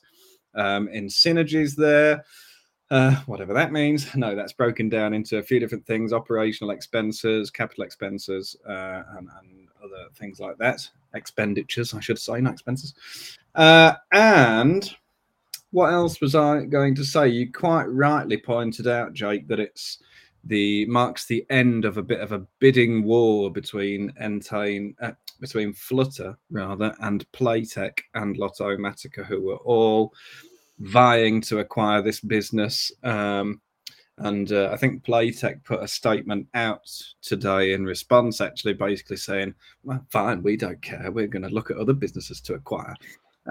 um, 0.56 0.88
in 0.88 1.06
synergies 1.06 1.76
there. 1.76 2.26
Uh, 2.90 3.18
whatever 3.28 3.54
that 3.54 3.72
means. 3.72 4.08
No, 4.16 4.36
that's 4.36 4.54
broken 4.54 4.90
down 4.90 5.14
into 5.14 5.38
a 5.38 5.44
few 5.44 5.60
different 5.60 5.86
things 5.86 6.14
operational 6.14 6.72
expenses, 6.72 7.52
capital 7.52 7.84
expenses, 7.84 8.58
uh, 8.68 9.04
and, 9.18 9.30
and, 9.40 9.68
other 9.84 10.08
things 10.16 10.40
like 10.40 10.58
that. 10.58 10.90
Expenditures, 11.14 11.94
I 11.94 12.00
should 12.00 12.18
say, 12.18 12.42
not 12.42 12.54
expenses. 12.54 12.96
Uh, 13.54 13.94
and 14.12 14.98
what 15.78 15.94
else 15.94 16.20
was 16.22 16.34
I 16.34 16.66
going 16.66 16.96
to 16.96 17.06
say? 17.06 17.28
You 17.28 17.52
quite 17.52 17.86
rightly 17.86 18.38
pointed 18.38 18.88
out, 18.88 19.14
Jake, 19.14 19.48
that 19.48 19.60
it's 19.60 20.00
the 20.44 20.88
marks 20.88 21.28
the 21.28 21.46
end 21.52 21.86
of 21.86 21.98
a 21.98 22.02
bit 22.02 22.20
of 22.20 22.32
a 22.32 22.48
bidding 22.58 23.04
war 23.04 23.52
between 23.52 24.12
Entain, 24.20 24.96
uh, 25.00 25.12
between 25.40 25.74
Flutter 25.74 26.36
rather, 26.50 26.96
and 27.02 27.32
Playtech 27.32 28.00
and 28.16 28.40
Lottomatica, 28.40 29.24
who 29.24 29.40
were 29.40 29.58
all 29.58 30.16
vying 30.80 31.42
to 31.42 31.60
acquire 31.60 32.02
this 32.02 32.22
business. 32.22 32.92
Um, 33.04 33.62
and 34.18 34.52
uh, 34.52 34.72
I 34.74 34.78
think 34.78 35.04
Playtech 35.04 35.64
put 35.64 35.84
a 35.84 35.88
statement 35.88 36.48
out 36.56 36.90
today 37.22 37.74
in 37.74 37.86
response, 37.86 38.42
actually, 38.42 38.74
basically 38.74 39.18
saying, 39.18 39.54
"Well, 39.84 40.04
fine, 40.10 40.42
we 40.42 40.58
don't 40.58 40.82
care. 40.82 41.12
We're 41.12 41.28
going 41.28 41.48
to 41.48 41.54
look 41.54 41.70
at 41.70 41.78
other 41.78 41.94
businesses 41.94 42.42
to 42.42 42.56
acquire." 42.56 42.96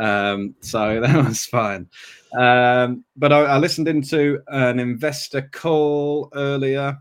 Um, 0.01 0.55
so 0.61 1.01
that 1.03 1.25
was 1.25 1.47
fine. 1.47 1.89
Um, 2.39 3.05
but 3.17 3.33
I, 3.33 3.43
I, 3.43 3.59
listened 3.59 3.89
into 3.89 4.41
an 4.49 4.79
investor 4.79 5.49
call 5.53 6.29
earlier 6.35 6.99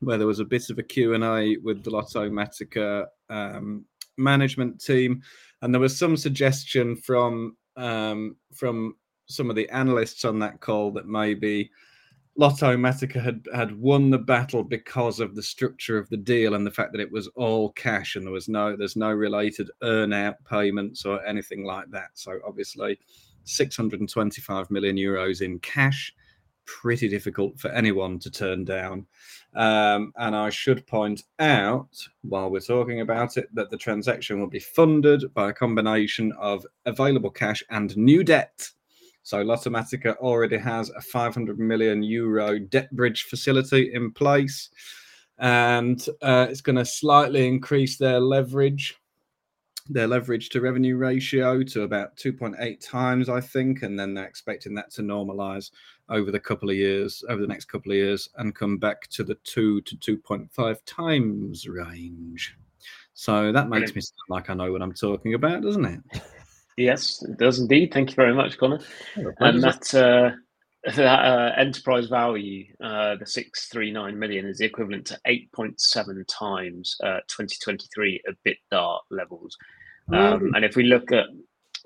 where 0.00 0.18
there 0.18 0.26
was 0.26 0.40
a 0.40 0.44
bit 0.44 0.68
of 0.70 0.78
a 0.78 0.82
Q&A 0.82 1.56
with 1.58 1.82
the 1.82 1.90
Lottomatica 1.90 3.06
um, 3.30 3.84
management 4.16 4.84
team. 4.84 5.22
And 5.62 5.72
there 5.72 5.80
was 5.80 5.98
some 5.98 6.16
suggestion 6.16 6.96
from 6.96 7.56
um, 7.76 8.36
from 8.54 8.96
some 9.28 9.50
of 9.50 9.56
the 9.56 9.68
analysts 9.70 10.24
on 10.24 10.38
that 10.40 10.60
call 10.60 10.90
that 10.92 11.06
maybe 11.06 11.70
Lottomatica 12.38 13.20
had 13.20 13.46
had 13.52 13.76
won 13.76 14.10
the 14.10 14.18
battle 14.18 14.62
because 14.62 15.18
of 15.18 15.34
the 15.34 15.42
structure 15.42 15.98
of 15.98 16.08
the 16.08 16.16
deal 16.16 16.54
and 16.54 16.64
the 16.64 16.70
fact 16.70 16.92
that 16.92 17.00
it 17.00 17.10
was 17.10 17.26
all 17.34 17.72
cash 17.72 18.14
and 18.14 18.24
there 18.24 18.32
was 18.32 18.48
no 18.48 18.76
there's 18.76 18.94
no 18.94 19.10
related 19.10 19.70
earn 19.82 20.12
out 20.12 20.36
payments 20.44 21.04
or 21.04 21.24
anything 21.26 21.64
like 21.64 21.90
that. 21.90 22.10
So 22.14 22.38
obviously, 22.46 22.98
625 23.42 24.70
million 24.70 24.96
euros 24.96 25.42
in 25.42 25.58
cash, 25.58 26.14
pretty 26.64 27.08
difficult 27.08 27.58
for 27.58 27.70
anyone 27.70 28.20
to 28.20 28.30
turn 28.30 28.64
down. 28.64 29.06
Um, 29.56 30.12
and 30.16 30.36
I 30.36 30.50
should 30.50 30.86
point 30.86 31.24
out, 31.40 31.88
while 32.22 32.50
we're 32.50 32.60
talking 32.60 33.00
about 33.00 33.36
it, 33.36 33.52
that 33.54 33.70
the 33.70 33.76
transaction 33.76 34.38
will 34.38 34.48
be 34.48 34.60
funded 34.60 35.34
by 35.34 35.50
a 35.50 35.54
combination 35.54 36.32
of 36.38 36.64
available 36.84 37.30
cash 37.30 37.64
and 37.70 37.96
new 37.96 38.22
debt. 38.22 38.70
So 39.28 39.44
Lottomatica 39.44 40.16
already 40.16 40.56
has 40.56 40.88
a 40.88 41.02
500 41.02 41.58
million 41.58 42.02
euro 42.02 42.58
debt 42.58 42.90
bridge 42.92 43.24
facility 43.24 43.92
in 43.92 44.10
place, 44.10 44.70
and 45.36 46.00
uh, 46.22 46.46
it's 46.48 46.62
going 46.62 46.76
to 46.76 46.84
slightly 46.86 47.46
increase 47.46 47.98
their 47.98 48.20
leverage, 48.20 48.96
their 49.86 50.06
leverage 50.06 50.48
to 50.48 50.62
revenue 50.62 50.96
ratio 50.96 51.62
to 51.62 51.82
about 51.82 52.16
2.8 52.16 52.80
times, 52.80 53.28
I 53.28 53.42
think, 53.42 53.82
and 53.82 54.00
then 54.00 54.14
they're 54.14 54.24
expecting 54.24 54.72
that 54.76 54.90
to 54.92 55.02
normalize 55.02 55.72
over 56.08 56.30
the 56.30 56.40
couple 56.40 56.70
of 56.70 56.76
years, 56.76 57.22
over 57.28 57.42
the 57.42 57.46
next 57.46 57.66
couple 57.66 57.92
of 57.92 57.98
years, 57.98 58.30
and 58.38 58.54
come 58.54 58.78
back 58.78 59.08
to 59.08 59.24
the 59.24 59.34
two 59.44 59.82
to 59.82 60.16
2.5 60.16 60.78
times 60.86 61.68
range. 61.68 62.56
So 63.12 63.52
that 63.52 63.68
makes 63.68 63.94
me 63.94 64.00
sound 64.00 64.14
like 64.30 64.48
I 64.48 64.54
know 64.54 64.72
what 64.72 64.80
I'm 64.80 64.94
talking 64.94 65.34
about, 65.34 65.60
doesn't 65.60 65.84
it? 65.84 66.00
Yes, 66.78 67.22
it 67.28 67.38
does 67.38 67.58
indeed. 67.58 67.92
Thank 67.92 68.10
you 68.10 68.14
very 68.14 68.34
much, 68.34 68.56
Conor. 68.56 68.78
Oh, 69.18 69.32
and 69.40 69.62
that 69.64 69.92
uh, 69.94 70.30
that 70.96 71.24
uh, 71.24 71.52
enterprise 71.56 72.06
value, 72.06 72.66
uh, 72.82 73.16
the 73.16 73.26
six 73.26 73.66
three 73.66 73.90
nine 73.90 74.18
million, 74.18 74.46
is 74.46 74.58
the 74.58 74.66
equivalent 74.66 75.06
to 75.08 75.18
eight 75.26 75.50
point 75.52 75.80
seven 75.80 76.24
times 76.26 76.96
uh, 77.04 77.18
twenty 77.28 77.56
twenty 77.62 77.86
three 77.92 78.22
EBITDA 78.28 78.98
levels. 79.10 79.56
Um, 80.12 80.52
and 80.54 80.64
if 80.64 80.76
we 80.76 80.84
look 80.84 81.10
at 81.10 81.26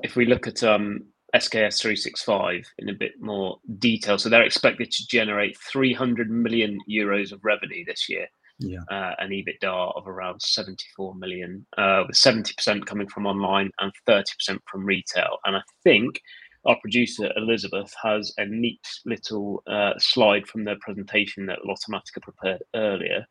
if 0.00 0.14
we 0.14 0.26
look 0.26 0.46
at 0.46 0.62
um, 0.62 1.06
SKS 1.34 1.80
three 1.80 1.96
six 1.96 2.22
five 2.22 2.66
in 2.78 2.90
a 2.90 2.94
bit 2.94 3.12
more 3.18 3.56
detail, 3.78 4.18
so 4.18 4.28
they're 4.28 4.42
expected 4.42 4.90
to 4.90 5.06
generate 5.06 5.56
three 5.58 5.94
hundred 5.94 6.30
million 6.30 6.78
euros 6.88 7.32
of 7.32 7.40
revenue 7.44 7.82
this 7.86 8.10
year 8.10 8.28
yeah. 8.58 8.80
uh, 8.90 9.14
an 9.18 9.30
EBITDA 9.30 9.96
of 9.96 10.06
around 10.06 10.40
74 10.40 11.14
million, 11.14 11.66
uh, 11.78 12.04
with 12.06 12.16
70% 12.16 12.84
coming 12.86 13.08
from 13.08 13.26
online 13.26 13.70
and 13.80 13.92
30% 14.08 14.24
from 14.70 14.84
retail. 14.84 15.38
And 15.44 15.56
I 15.56 15.62
think 15.84 16.20
our 16.64 16.76
producer 16.80 17.32
Elizabeth 17.36 17.92
has 18.02 18.32
a 18.38 18.46
neat 18.46 18.86
little 19.04 19.62
uh, 19.66 19.92
slide 19.98 20.46
from 20.46 20.64
the 20.64 20.76
presentation 20.80 21.46
that 21.46 21.58
Lottomatica 21.66 22.22
prepared 22.22 22.62
earlier 22.74 23.26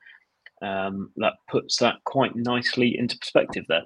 um, 0.61 1.11
that 1.17 1.33
puts 1.49 1.77
that 1.77 1.95
quite 2.05 2.35
nicely 2.35 2.97
into 2.97 3.17
perspective 3.17 3.65
there. 3.67 3.85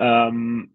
Um, 0.00 0.70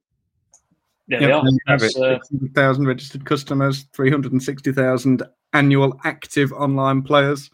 there 1.07 1.21
yep, 1.21 1.43
we 1.43 1.57
are. 1.67 1.75
Uh, 1.75 1.79
600,000 1.79 2.87
registered 2.87 3.25
customers, 3.25 3.85
360,000 3.93 5.23
annual 5.53 5.99
active 6.03 6.51
online 6.53 7.01
players. 7.01 7.49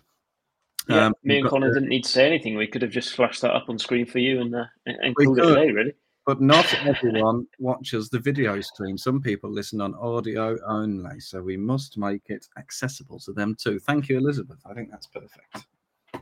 Yeah, 0.87 1.07
um, 1.07 1.13
me 1.23 1.39
and 1.39 1.47
Conor 1.47 1.69
the, 1.69 1.75
didn't 1.75 1.89
need 1.89 2.03
to 2.03 2.09
say 2.09 2.25
anything. 2.25 2.55
We 2.55 2.67
could 2.67 2.81
have 2.81 2.91
just 2.91 3.15
flashed 3.15 3.41
that 3.41 3.55
up 3.55 3.69
on 3.69 3.77
screen 3.77 4.05
for 4.05 4.19
you 4.19 4.41
and 4.41 4.55
uh, 4.55 4.65
and 4.85 5.15
called 5.15 5.37
could, 5.37 5.49
it 5.49 5.51
a 5.51 5.55
day, 5.55 5.71
really. 5.71 5.93
But 6.25 6.41
not 6.41 6.73
everyone 6.85 7.47
watches 7.59 8.09
the 8.09 8.19
video 8.19 8.61
stream. 8.61 8.97
Some 8.97 9.21
people 9.21 9.51
listen 9.51 9.81
on 9.81 9.95
audio 9.95 10.57
only, 10.67 11.19
so 11.19 11.41
we 11.41 11.57
must 11.57 11.97
make 11.97 12.23
it 12.29 12.45
accessible 12.57 13.19
to 13.19 13.33
them 13.33 13.55
too. 13.59 13.79
Thank 13.79 14.09
you, 14.09 14.17
Elizabeth. 14.17 14.59
I 14.65 14.73
think 14.73 14.91
that's 14.91 15.07
perfect. 15.07 15.67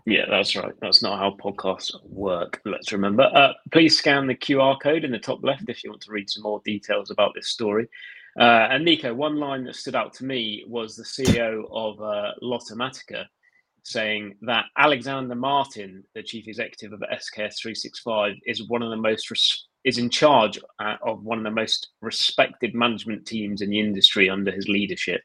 Yeah, 0.05 0.25
that's 0.29 0.55
right. 0.55 0.73
That's 0.81 1.01
not 1.01 1.19
how 1.19 1.35
podcasts 1.43 1.91
work. 2.03 2.61
Let's 2.65 2.91
remember. 2.91 3.23
Uh, 3.23 3.53
please 3.71 3.97
scan 3.97 4.27
the 4.27 4.35
QR 4.35 4.79
code 4.81 5.03
in 5.03 5.11
the 5.11 5.19
top 5.19 5.43
left 5.43 5.67
if 5.67 5.83
you 5.83 5.89
want 5.89 6.01
to 6.03 6.11
read 6.11 6.29
some 6.29 6.43
more 6.43 6.61
details 6.63 7.11
about 7.11 7.33
this 7.35 7.49
story. 7.49 7.87
Uh, 8.39 8.67
and 8.71 8.85
Nico, 8.85 9.13
one 9.13 9.37
line 9.37 9.65
that 9.65 9.75
stood 9.75 9.95
out 9.95 10.13
to 10.13 10.25
me 10.25 10.63
was 10.67 10.95
the 10.95 11.03
CEO 11.03 11.65
of 11.71 12.01
uh, 12.01 12.31
Lottomatica 12.41 13.25
saying 13.89 14.35
that 14.43 14.65
Alexander 14.77 15.35
Martin, 15.35 16.03
the 16.13 16.21
chief 16.21 16.47
executive 16.47 16.93
of 16.93 16.99
SKS 16.99 17.59
365, 17.59 18.35
is 18.45 18.67
one 18.67 18.83
of 18.83 18.91
the 18.91 18.97
most 18.97 19.31
res- 19.31 19.65
is 19.83 19.97
in 19.97 20.09
charge 20.09 20.59
uh, 20.79 20.95
of 21.01 21.23
one 21.23 21.39
of 21.39 21.43
the 21.43 21.51
most 21.51 21.89
respected 22.01 22.75
management 22.75 23.25
teams 23.25 23.61
in 23.61 23.69
the 23.71 23.79
industry 23.79 24.29
under 24.29 24.51
his 24.51 24.67
leadership. 24.67 25.21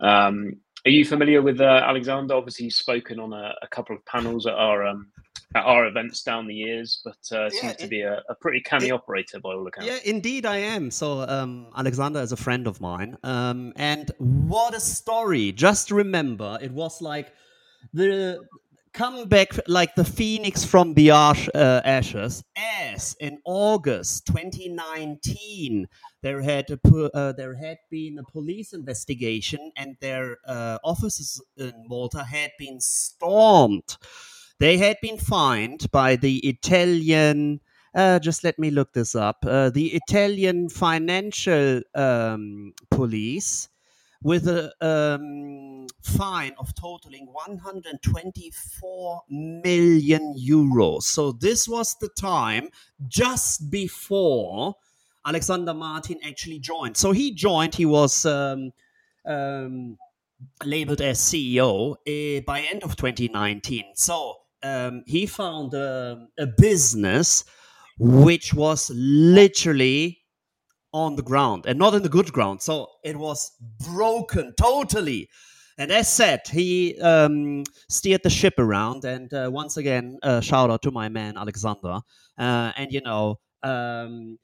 Um, 0.00 0.56
are 0.84 0.90
you 0.90 1.04
familiar 1.04 1.40
with 1.40 1.60
uh, 1.60 1.82
Alexander? 1.86 2.34
Obviously, 2.34 2.64
he's 2.64 2.76
spoken 2.76 3.20
on 3.20 3.32
a, 3.32 3.54
a, 3.62 3.68
couple 3.68 3.96
of 3.96 4.04
panels 4.04 4.46
at 4.46 4.54
our 4.54 4.86
um, 4.86 5.06
at 5.54 5.64
our 5.64 5.86
events 5.86 6.22
down 6.22 6.46
the 6.46 6.54
years, 6.54 7.00
but 7.04 7.16
uh, 7.32 7.44
yeah, 7.44 7.60
seems 7.60 7.76
to 7.76 7.86
be 7.86 8.02
a, 8.02 8.22
a 8.28 8.34
pretty 8.34 8.60
canny 8.60 8.88
it, 8.88 8.92
operator 8.92 9.38
by 9.38 9.50
all 9.50 9.66
accounts. 9.66 9.88
Yeah, 9.88 9.98
indeed, 10.04 10.44
I 10.44 10.56
am. 10.56 10.90
So 10.90 11.20
um, 11.20 11.68
Alexander 11.76 12.20
is 12.20 12.32
a 12.32 12.36
friend 12.36 12.66
of 12.66 12.80
mine, 12.80 13.16
um, 13.22 13.72
and 13.76 14.10
what 14.18 14.74
a 14.74 14.80
story! 14.80 15.52
Just 15.52 15.90
remember, 15.90 16.58
it 16.60 16.72
was 16.72 17.00
like 17.00 17.32
the 17.92 18.40
come 18.92 19.28
back 19.28 19.48
like 19.66 19.94
the 19.96 20.04
phoenix 20.04 20.64
from 20.64 20.94
the 20.94 21.10
ash, 21.10 21.48
uh, 21.54 21.80
ashes 21.84 22.44
as 22.56 23.16
in 23.18 23.38
august 23.44 24.24
2019 24.26 25.86
there 26.22 26.40
had 26.40 26.66
uh, 26.70 27.32
there 27.32 27.56
had 27.56 27.78
been 27.90 28.18
a 28.18 28.30
police 28.30 28.72
investigation 28.72 29.72
and 29.76 29.96
their 30.00 30.38
uh, 30.46 30.78
offices 30.84 31.42
in 31.56 31.72
malta 31.88 32.22
had 32.22 32.52
been 32.56 32.80
stormed 32.80 33.96
they 34.60 34.78
had 34.78 34.96
been 35.02 35.18
fined 35.18 35.90
by 35.90 36.14
the 36.14 36.38
italian 36.48 37.60
uh, 37.94 38.18
just 38.18 38.42
let 38.42 38.58
me 38.58 38.70
look 38.70 38.92
this 38.92 39.14
up. 39.14 39.44
Uh, 39.46 39.70
the 39.70 39.94
Italian 39.94 40.68
financial 40.68 41.80
um, 41.94 42.72
police 42.90 43.68
with 44.24 44.48
a 44.48 44.72
um, 44.80 45.86
fine 46.02 46.54
of 46.58 46.74
totaling 46.74 47.26
124 47.30 49.22
million 49.28 50.34
euros. 50.36 51.02
So 51.02 51.30
this 51.32 51.68
was 51.68 51.94
the 52.00 52.08
time 52.08 52.70
just 53.06 53.70
before 53.70 54.74
Alexander 55.26 55.74
Martin 55.74 56.18
actually 56.24 56.58
joined. 56.58 56.96
So 56.96 57.12
he 57.12 57.34
joined. 57.34 57.74
He 57.74 57.84
was 57.84 58.24
um, 58.24 58.72
um, 59.26 59.98
labeled 60.64 61.02
as 61.02 61.20
CEO 61.20 61.92
uh, 61.92 62.40
by 62.46 62.60
end 62.62 62.82
of 62.82 62.96
2019. 62.96 63.84
So 63.94 64.36
um, 64.62 65.04
he 65.06 65.26
found 65.26 65.74
a 65.74 66.26
business 66.56 67.44
which 67.98 68.54
was 68.54 68.90
literally 68.94 70.23
on 70.94 71.16
the 71.16 71.22
ground 71.22 71.66
and 71.66 71.78
not 71.78 71.92
in 71.92 72.02
the 72.02 72.08
good 72.08 72.32
ground. 72.32 72.62
So 72.62 72.88
it 73.02 73.16
was 73.16 73.50
broken 73.84 74.54
totally. 74.56 75.28
And 75.76 75.90
as 75.90 76.08
said, 76.08 76.42
he 76.46 76.98
um, 77.00 77.64
steered 77.88 78.22
the 78.22 78.30
ship 78.30 78.54
around. 78.58 79.04
And 79.04 79.34
uh, 79.34 79.50
once 79.52 79.76
again, 79.76 80.18
uh, 80.22 80.40
shout 80.40 80.70
out 80.70 80.82
to 80.82 80.92
my 80.92 81.08
man 81.08 81.36
Alexander. 81.36 81.98
Uh, 82.38 82.72
and 82.76 82.92
you 82.92 83.00
know, 83.00 83.40
um, 83.64 84.38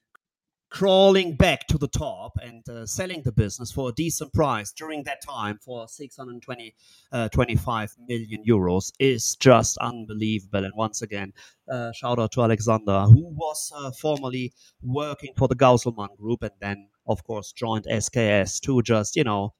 crawling 0.70 1.35
back 1.35 1.66
to 1.66 1.76
the 1.76 1.88
top 1.88 2.38
and 2.40 2.66
uh, 2.68 2.87
selling 2.87 3.22
the 3.22 3.33
business 3.33 3.72
for 3.72 3.88
a 3.88 3.92
decent 3.92 4.33
price 4.33 4.70
during 4.72 5.02
that 5.02 5.20
time 5.20 5.59
for 5.61 5.88
620 5.88 6.74
uh, 7.11 7.28
25 7.28 7.96
million 8.06 8.42
euros 8.48 8.92
is 9.00 9.35
just 9.37 9.76
unbelievable. 9.78 10.64
And 10.64 10.72
once 10.76 11.02
again 11.02 11.33
uh, 11.70 11.90
shout 11.92 12.20
out 12.20 12.33
to 12.33 12.42
alexander 12.42 13.02
who 13.02 13.28
was 13.35 13.72
uh, 13.76 13.90
formerly 13.90 14.52
working 14.80 15.35
for 15.37 15.48
the 15.48 15.56
gauselmann 15.56 16.16
group 16.16 16.42
and 16.42 16.52
then 16.61 16.88
of 17.06 17.24
course 17.24 17.52
joined 17.52 17.87
sks 17.90 18.61
to 18.61 18.80
just 18.83 19.16
you 19.16 19.24
know 19.24 19.52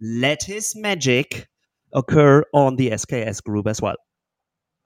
let 0.00 0.42
his 0.42 0.76
magic 0.76 1.48
occur 1.94 2.44
on 2.52 2.76
the 2.76 2.90
sks 2.90 3.42
group 3.42 3.66
as 3.66 3.80
well. 3.80 3.96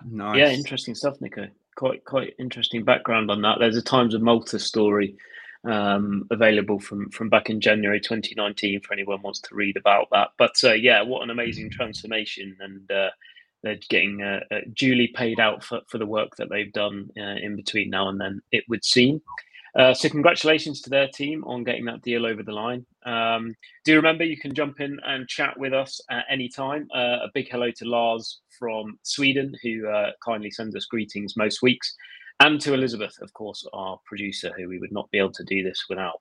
Nice. 0.09 0.37
yeah 0.37 0.51
interesting 0.51 0.95
stuff 0.95 1.21
nico. 1.21 1.49
Quite 1.75 2.05
quite 2.05 2.35
interesting 2.39 2.85
background 2.85 3.33
on 3.33 3.43
that. 3.43 3.57
There's 3.59 3.77
a 3.77 3.83
times 3.83 4.15
of 4.15 4.23
malta 4.23 4.61
story 4.61 5.17
um, 5.65 6.27
available 6.31 6.81
from 6.81 7.11
from 7.11 7.29
back 7.29 7.49
in 7.51 7.61
January 7.61 8.01
2019 8.01 8.81
for 8.81 8.93
anyone 8.93 9.23
wants 9.23 9.41
to 9.41 9.55
read 9.55 9.77
about 9.77 10.09
that. 10.13 10.31
But 10.39 10.57
uh, 10.65 10.73
yeah, 10.73 11.03
what 11.03 11.23
an 11.23 11.31
amazing 11.31 11.71
transformation, 11.71 12.57
and 12.61 12.91
uh, 12.91 13.11
they're 13.63 13.79
getting 13.89 14.23
uh, 14.23 14.41
uh 14.51 14.61
duly 14.75 15.09
paid 15.15 15.39
out 15.39 15.63
for, 15.63 15.81
for 15.89 15.99
the 15.99 16.07
work 16.07 16.37
that 16.37 16.51
they've 16.51 16.73
done 16.73 17.11
uh, 17.19 17.37
in 17.43 17.57
between 17.57 17.91
now 17.91 18.09
and 18.09 18.21
then. 18.21 18.41
It 18.51 18.65
would 18.69 18.85
seem. 18.85 19.23
Uh, 19.75 19.95
so 19.95 20.09
congratulations 20.09 20.83
to 20.83 20.91
their 20.91 21.09
team 21.09 21.43
on 21.45 21.65
getting 21.65 21.87
that 21.87 22.03
deal 22.03 22.27
over 22.27 22.43
the 22.43 22.53
line. 22.53 22.85
Um, 23.07 23.55
do 23.85 23.97
remember 23.97 24.23
you 24.23 24.37
can 24.37 24.55
jump 24.55 24.81
in 24.81 24.99
and 25.07 25.27
chat 25.27 25.59
with 25.59 25.73
us 25.73 26.01
at 26.11 26.27
any 26.31 26.49
time. 26.49 26.89
Uh, 26.95 27.21
a 27.25 27.31
big 27.33 27.49
hello 27.51 27.71
to 27.71 27.85
Lars 27.87 28.41
from 28.59 28.99
Sweden, 29.03 29.55
who 29.63 29.89
uh, 29.89 30.11
kindly 30.25 30.51
sends 30.51 30.77
us 30.77 30.85
greetings 30.85 31.39
most 31.39 31.63
weeks, 31.63 31.95
and 32.41 32.61
to 32.61 32.75
Elizabeth, 32.75 33.15
of 33.21 33.33
course, 33.33 33.67
our 33.73 33.99
producer, 34.05 34.53
who 34.57 34.69
we 34.69 34.79
would 34.79 34.93
not 34.93 35.11
be 35.11 35.19
able 35.19 35.33
to 35.33 35.45
do 35.45 35.63
this 35.63 35.85
without. 35.89 36.21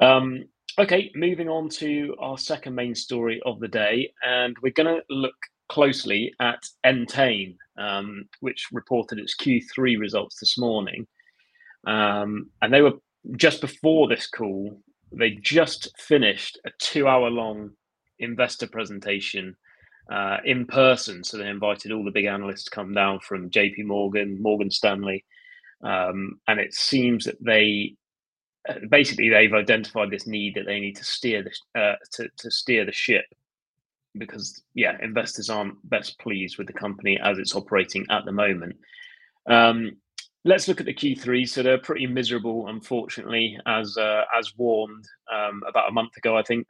Um, 0.00 0.44
okay, 0.78 1.10
moving 1.14 1.48
on 1.48 1.68
to 1.70 2.14
our 2.18 2.38
second 2.38 2.74
main 2.74 2.94
story 2.94 3.40
of 3.44 3.60
the 3.60 3.68
day, 3.68 4.12
and 4.24 4.56
we're 4.62 4.72
going 4.72 4.94
to 4.94 5.02
look 5.08 5.34
closely 5.68 6.34
at 6.40 6.62
Entain, 6.84 7.56
um, 7.78 8.24
which 8.40 8.66
reported 8.72 9.18
its 9.18 9.34
Q3 9.36 9.98
results 9.98 10.38
this 10.38 10.58
morning. 10.58 11.06
Um, 11.86 12.50
and 12.60 12.72
they 12.72 12.82
were 12.82 12.98
just 13.36 13.60
before 13.60 14.08
this 14.08 14.26
call, 14.26 14.78
they 15.12 15.30
just 15.30 15.88
finished 15.98 16.58
a 16.66 16.70
two 16.78 17.06
hour 17.08 17.30
long 17.30 17.70
investor 18.18 18.66
presentation 18.66 19.56
uh, 20.10 20.38
in 20.44 20.66
person. 20.66 21.24
So 21.24 21.38
they 21.38 21.48
invited 21.48 21.92
all 21.92 22.04
the 22.04 22.10
big 22.10 22.24
analysts 22.26 22.64
to 22.64 22.70
come 22.70 22.94
down 22.94 23.20
from 23.20 23.50
JP 23.50 23.84
Morgan, 23.84 24.40
Morgan 24.40 24.70
Stanley. 24.70 25.24
Um, 25.82 26.40
and 26.48 26.60
it 26.60 26.74
seems 26.74 27.24
that 27.24 27.42
they 27.42 27.96
uh, 28.68 28.74
basically 28.88 29.28
they've 29.28 29.52
identified 29.52 30.10
this 30.10 30.26
need 30.26 30.54
that 30.54 30.66
they 30.66 30.78
need 30.78 30.96
to 30.96 31.04
steer 31.04 31.42
the 31.42 31.80
uh, 31.80 31.96
to, 32.12 32.28
to 32.36 32.50
steer 32.50 32.84
the 32.84 32.92
ship 32.92 33.24
because 34.16 34.62
yeah 34.74 34.96
investors 35.02 35.50
aren't 35.50 35.74
best 35.88 36.16
pleased 36.20 36.58
with 36.58 36.68
the 36.68 36.72
company 36.72 37.18
as 37.24 37.38
it's 37.38 37.56
operating 37.56 38.06
at 38.10 38.24
the 38.24 38.30
moment 38.30 38.76
um, 39.48 39.96
let's 40.44 40.68
look 40.68 40.80
at 40.80 40.86
the 40.86 40.94
Q3. 40.94 41.48
So 41.48 41.62
they're 41.62 41.78
pretty 41.78 42.06
miserable, 42.06 42.68
unfortunately, 42.68 43.58
as 43.66 43.96
uh, 43.96 44.22
as 44.36 44.56
warned 44.56 45.06
um, 45.32 45.62
about 45.68 45.88
a 45.88 45.92
month 45.92 46.16
ago. 46.16 46.36
I 46.36 46.42
think 46.42 46.66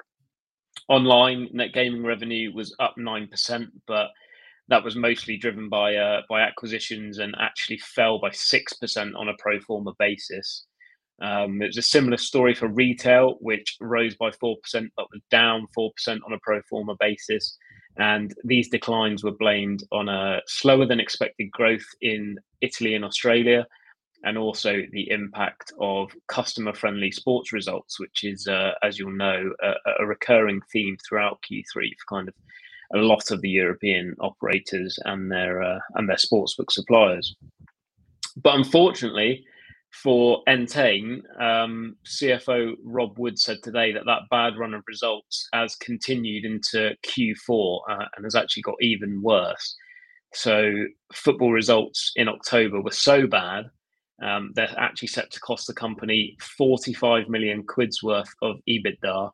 online 0.89 1.49
net 1.53 1.73
gaming 1.73 2.05
revenue 2.05 2.53
was 2.55 2.75
up 2.79 2.95
nine 2.97 3.29
percent, 3.29 3.71
but 3.87 4.09
that 4.69 4.85
was 4.85 4.97
mostly 4.97 5.37
driven 5.37 5.69
by 5.69 5.97
uh, 5.97 6.23
by 6.29 6.41
acquisitions 6.43 7.19
and 7.19 7.35
actually 7.41 7.79
fell 7.79 8.19
by 8.21 8.31
six 8.31 8.73
percent 8.75 9.15
on 9.15 9.29
a 9.29 9.35
pro 9.39 9.61
forma 9.61 9.93
basis. 9.99 10.67
Um, 11.21 11.63
it 11.63 11.67
was 11.67 11.77
a 11.77 11.83
similar 11.83 12.17
story 12.17 12.55
for 12.55 12.69
retail, 12.69 13.37
which 13.41 13.77
rose 13.81 14.15
by 14.17 14.31
four 14.33 14.57
percent, 14.63 14.91
but 14.97 15.07
was 15.13 15.23
down 15.31 15.67
four 15.75 15.93
percent 15.93 16.23
on 16.27 16.33
a 16.33 16.39
pro 16.43 16.61
forma 16.63 16.95
basis. 16.99 17.57
And 17.99 18.35
these 18.45 18.71
declines 18.71 19.23
were 19.23 19.37
blamed 19.37 19.85
on 19.93 20.09
a 20.09 20.41
slower 20.47 20.87
than 20.87 20.99
expected 21.01 21.51
growth 21.51 21.85
in 22.01 22.39
Italy 22.63 22.95
and 22.95 23.05
Australia, 23.05 23.67
and 24.25 24.39
also 24.39 24.83
the 24.93 25.11
impact 25.11 25.73
of 25.81 26.13
customer 26.29 26.73
friendly 26.75 27.11
sports 27.11 27.53
results, 27.53 27.99
which 27.99 28.25
is, 28.25 28.47
uh, 28.47 28.73
as 28.83 28.99
you'll 28.99 29.17
know, 29.17 29.53
a, 29.63 29.73
a, 30.01 30.07
recurring 30.07 30.61
theme 30.73 30.97
throughout 31.07 31.43
Q3 31.43 31.65
for 31.75 32.17
kind 32.17 32.29
of 32.29 32.35
a 32.95 32.99
lot 32.99 33.31
of 33.31 33.41
the 33.41 33.49
European 33.49 34.15
operators 34.21 34.99
and 35.05 35.31
their 35.31 35.63
uh, 35.63 35.79
and 35.95 36.09
their 36.09 36.17
sportsbook 36.17 36.71
suppliers. 36.71 37.35
But 38.37 38.55
unfortunately, 38.55 39.45
for 39.93 40.43
Entain, 40.49 41.23
um, 41.41 41.97
CFO 42.07 42.75
Rob 42.83 43.19
Wood 43.19 43.39
said 43.39 43.59
today 43.63 43.93
that 43.93 44.07
that 44.07 44.23
bad 44.31 44.57
run 44.57 44.75
of 44.75 44.83
results 44.89 45.49
has 45.53 45.77
continued 45.77 46.45
into 46.45 46.97
Q4 47.07 47.81
uh, 47.91 48.05
and 48.17 48.25
has 48.25 48.35
actually 48.35 48.63
got 48.63 48.77
even 48.81 49.21
worse. 49.23 49.77
So, 50.35 50.73
football 51.13 51.53
results 51.53 52.13
in 52.17 52.29
October 52.29 52.81
were 52.81 52.91
so 52.91 53.27
bad, 53.27 53.67
um, 54.21 54.53
they're 54.55 54.75
actually 54.77 55.09
set 55.09 55.31
to 55.31 55.41
cost 55.41 55.67
the 55.67 55.75
company 55.75 56.37
45 56.41 57.29
million 57.29 57.65
quid's 57.65 58.03
worth 58.03 58.33
of 58.43 58.57
EBITDA. 58.69 59.31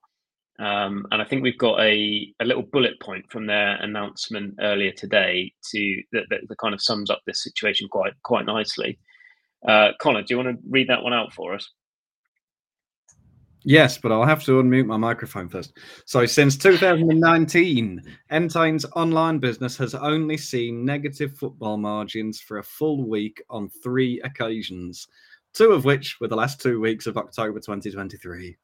Um, 0.61 1.07
and 1.13 1.23
I 1.23 1.25
think 1.25 1.43
we've 1.43 1.59
got 1.59 1.81
a, 1.81 2.33
a 2.41 2.45
little 2.45 2.63
bullet 2.65 3.01
point 3.01 3.31
from 3.31 3.47
their 3.47 3.77
announcement 3.77 4.57
earlier 4.61 4.93
today 4.93 5.53
to 5.71 6.03
that, 6.13 6.25
that, 6.31 6.41
that 6.49 6.59
kind 6.59 6.75
of 6.75 6.83
sums 6.83 7.11
up 7.11 7.21
this 7.27 7.45
situation 7.45 7.89
quite 7.89 8.15
quite 8.25 8.45
nicely. 8.45 8.99
Uh, 9.67 9.91
Conor, 10.01 10.23
do 10.23 10.35
you 10.35 10.37
want 10.37 10.57
to 10.57 10.63
read 10.69 10.89
that 10.89 11.03
one 11.03 11.13
out 11.13 11.33
for 11.33 11.55
us? 11.55 11.69
Yes, 13.65 13.99
but 13.99 14.13
I'll 14.13 14.25
have 14.25 14.45
to 14.45 14.63
unmute 14.63 14.87
my 14.87 14.97
microphone 14.97 15.49
first. 15.49 15.77
So, 16.05 16.25
since 16.27 16.57
2019, 16.57 18.03
Entain's 18.31 18.87
online 18.95 19.39
business 19.39 19.77
has 19.79 19.95
only 19.95 20.37
seen 20.37 20.85
negative 20.85 21.37
football 21.37 21.77
margins 21.77 22.41
for 22.41 22.59
a 22.59 22.63
full 22.63 23.09
week 23.09 23.43
on 23.51 23.69
three 23.69 24.21
occasions, 24.21 25.09
two 25.55 25.73
of 25.73 25.85
which 25.85 26.21
were 26.21 26.29
the 26.29 26.37
last 26.37 26.61
two 26.61 26.81
weeks 26.81 27.07
of 27.07 27.17
October 27.17 27.59
2023 27.59 28.57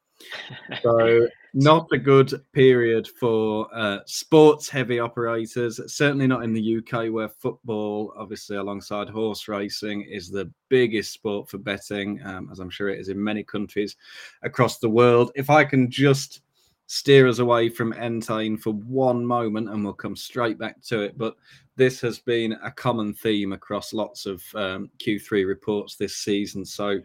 so 0.83 1.27
not 1.53 1.87
a 1.93 1.99
good 1.99 2.33
period 2.53 3.07
for 3.07 3.69
uh, 3.73 3.99
sports 4.07 4.69
heavy 4.69 4.99
operators 4.99 5.81
certainly 5.93 6.27
not 6.27 6.43
in 6.43 6.53
the 6.53 6.79
uk 6.79 7.13
where 7.13 7.29
football 7.29 8.13
obviously 8.17 8.57
alongside 8.57 9.09
horse 9.09 9.47
racing 9.49 10.03
is 10.03 10.31
the 10.31 10.51
biggest 10.69 11.13
sport 11.13 11.49
for 11.49 11.59
betting 11.59 12.21
um, 12.25 12.49
as 12.51 12.59
i'm 12.61 12.71
sure 12.71 12.89
it 12.89 13.01
is 13.01 13.09
in 13.09 13.23
many 13.23 13.43
countries 13.43 13.97
across 14.43 14.79
the 14.79 14.89
world. 14.89 15.31
If 15.35 15.51
i 15.51 15.65
can 15.65 15.91
just 15.91 16.41
steer 16.87 17.27
us 17.27 17.39
away 17.39 17.71
from 17.71 17.95
Entain 17.95 18.61
for 18.61 18.75
one 18.75 19.25
moment 19.25 19.71
and 19.71 19.83
we'll 19.83 19.95
come 19.95 20.15
straight 20.15 20.59
back 20.59 20.83
to 20.83 21.01
it 21.01 21.17
but 21.17 21.35
this 21.77 22.01
has 22.01 22.19
been 22.19 22.53
a 22.63 22.71
common 22.71 23.13
theme 23.15 23.53
across 23.53 23.93
lots 23.93 24.27
of 24.27 24.43
um, 24.55 24.91
q3 24.99 25.47
reports 25.47 25.97
this 25.97 26.17
season. 26.17 26.65
So 26.65 26.99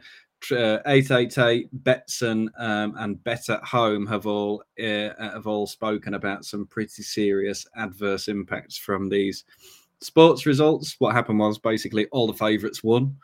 uh, 0.51 0.79
888, 0.85 1.83
Betsson, 1.83 2.47
um, 2.57 2.95
and 2.97 3.23
Bet 3.23 3.49
at 3.49 3.63
Home 3.63 4.05
have 4.07 4.25
all 4.25 4.63
uh, 4.79 5.09
have 5.19 5.47
all 5.47 5.67
spoken 5.67 6.13
about 6.15 6.45
some 6.45 6.65
pretty 6.65 7.03
serious 7.03 7.65
adverse 7.75 8.27
impacts 8.27 8.77
from 8.77 9.09
these 9.09 9.45
sports 10.01 10.45
results. 10.45 10.95
What 10.99 11.13
happened 11.13 11.39
was 11.39 11.59
basically 11.59 12.07
all 12.07 12.27
the 12.27 12.33
favourites 12.33 12.83
won, 12.83 13.15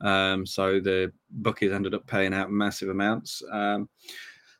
um, 0.00 0.46
so 0.46 0.80
the 0.80 1.12
bookies 1.30 1.72
ended 1.72 1.94
up 1.94 2.06
paying 2.06 2.34
out 2.34 2.50
massive 2.50 2.88
amounts. 2.88 3.42
Um, 3.50 3.88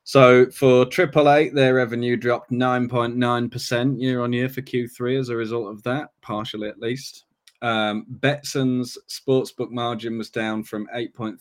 so 0.05 0.51
for 0.51 0.85
Triple 0.85 1.31
Eight, 1.31 1.55
their 1.55 1.75
revenue 1.75 2.17
dropped 2.17 2.51
9.9% 2.51 4.01
year 4.01 4.21
on 4.21 4.33
year 4.35 4.51
for 4.51 4.61
Q3 4.61 5.19
as 5.19 5.31
a 5.31 5.37
result 5.37 5.73
of 5.73 5.83
that, 5.85 6.11
partially 6.21 6.69
at 6.69 6.79
least. 6.79 7.25
Um, 7.65 8.05
Betsson's 8.21 8.99
sportsbook 9.09 9.71
margin 9.71 10.19
was 10.19 10.29
down 10.29 10.65
from 10.65 10.87
8.3% 10.95 11.41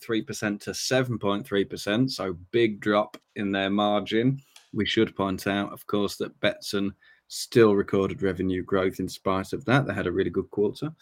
to 0.62 0.70
7.3%, 0.70 2.10
so 2.10 2.38
big 2.50 2.80
drop 2.80 3.18
in 3.36 3.52
their 3.52 3.68
margin. 3.68 4.40
We 4.72 4.86
should 4.86 5.14
point 5.14 5.46
out, 5.46 5.70
of 5.70 5.86
course, 5.86 6.16
that 6.16 6.40
Betsson 6.40 6.92
still 7.28 7.74
recorded 7.74 8.22
revenue 8.22 8.62
growth 8.62 9.00
in 9.00 9.08
spite 9.08 9.52
of 9.52 9.66
that. 9.66 9.86
They 9.86 9.92
had 9.92 10.06
a 10.06 10.12
really 10.12 10.30
good 10.30 10.50
quarter. 10.50 10.94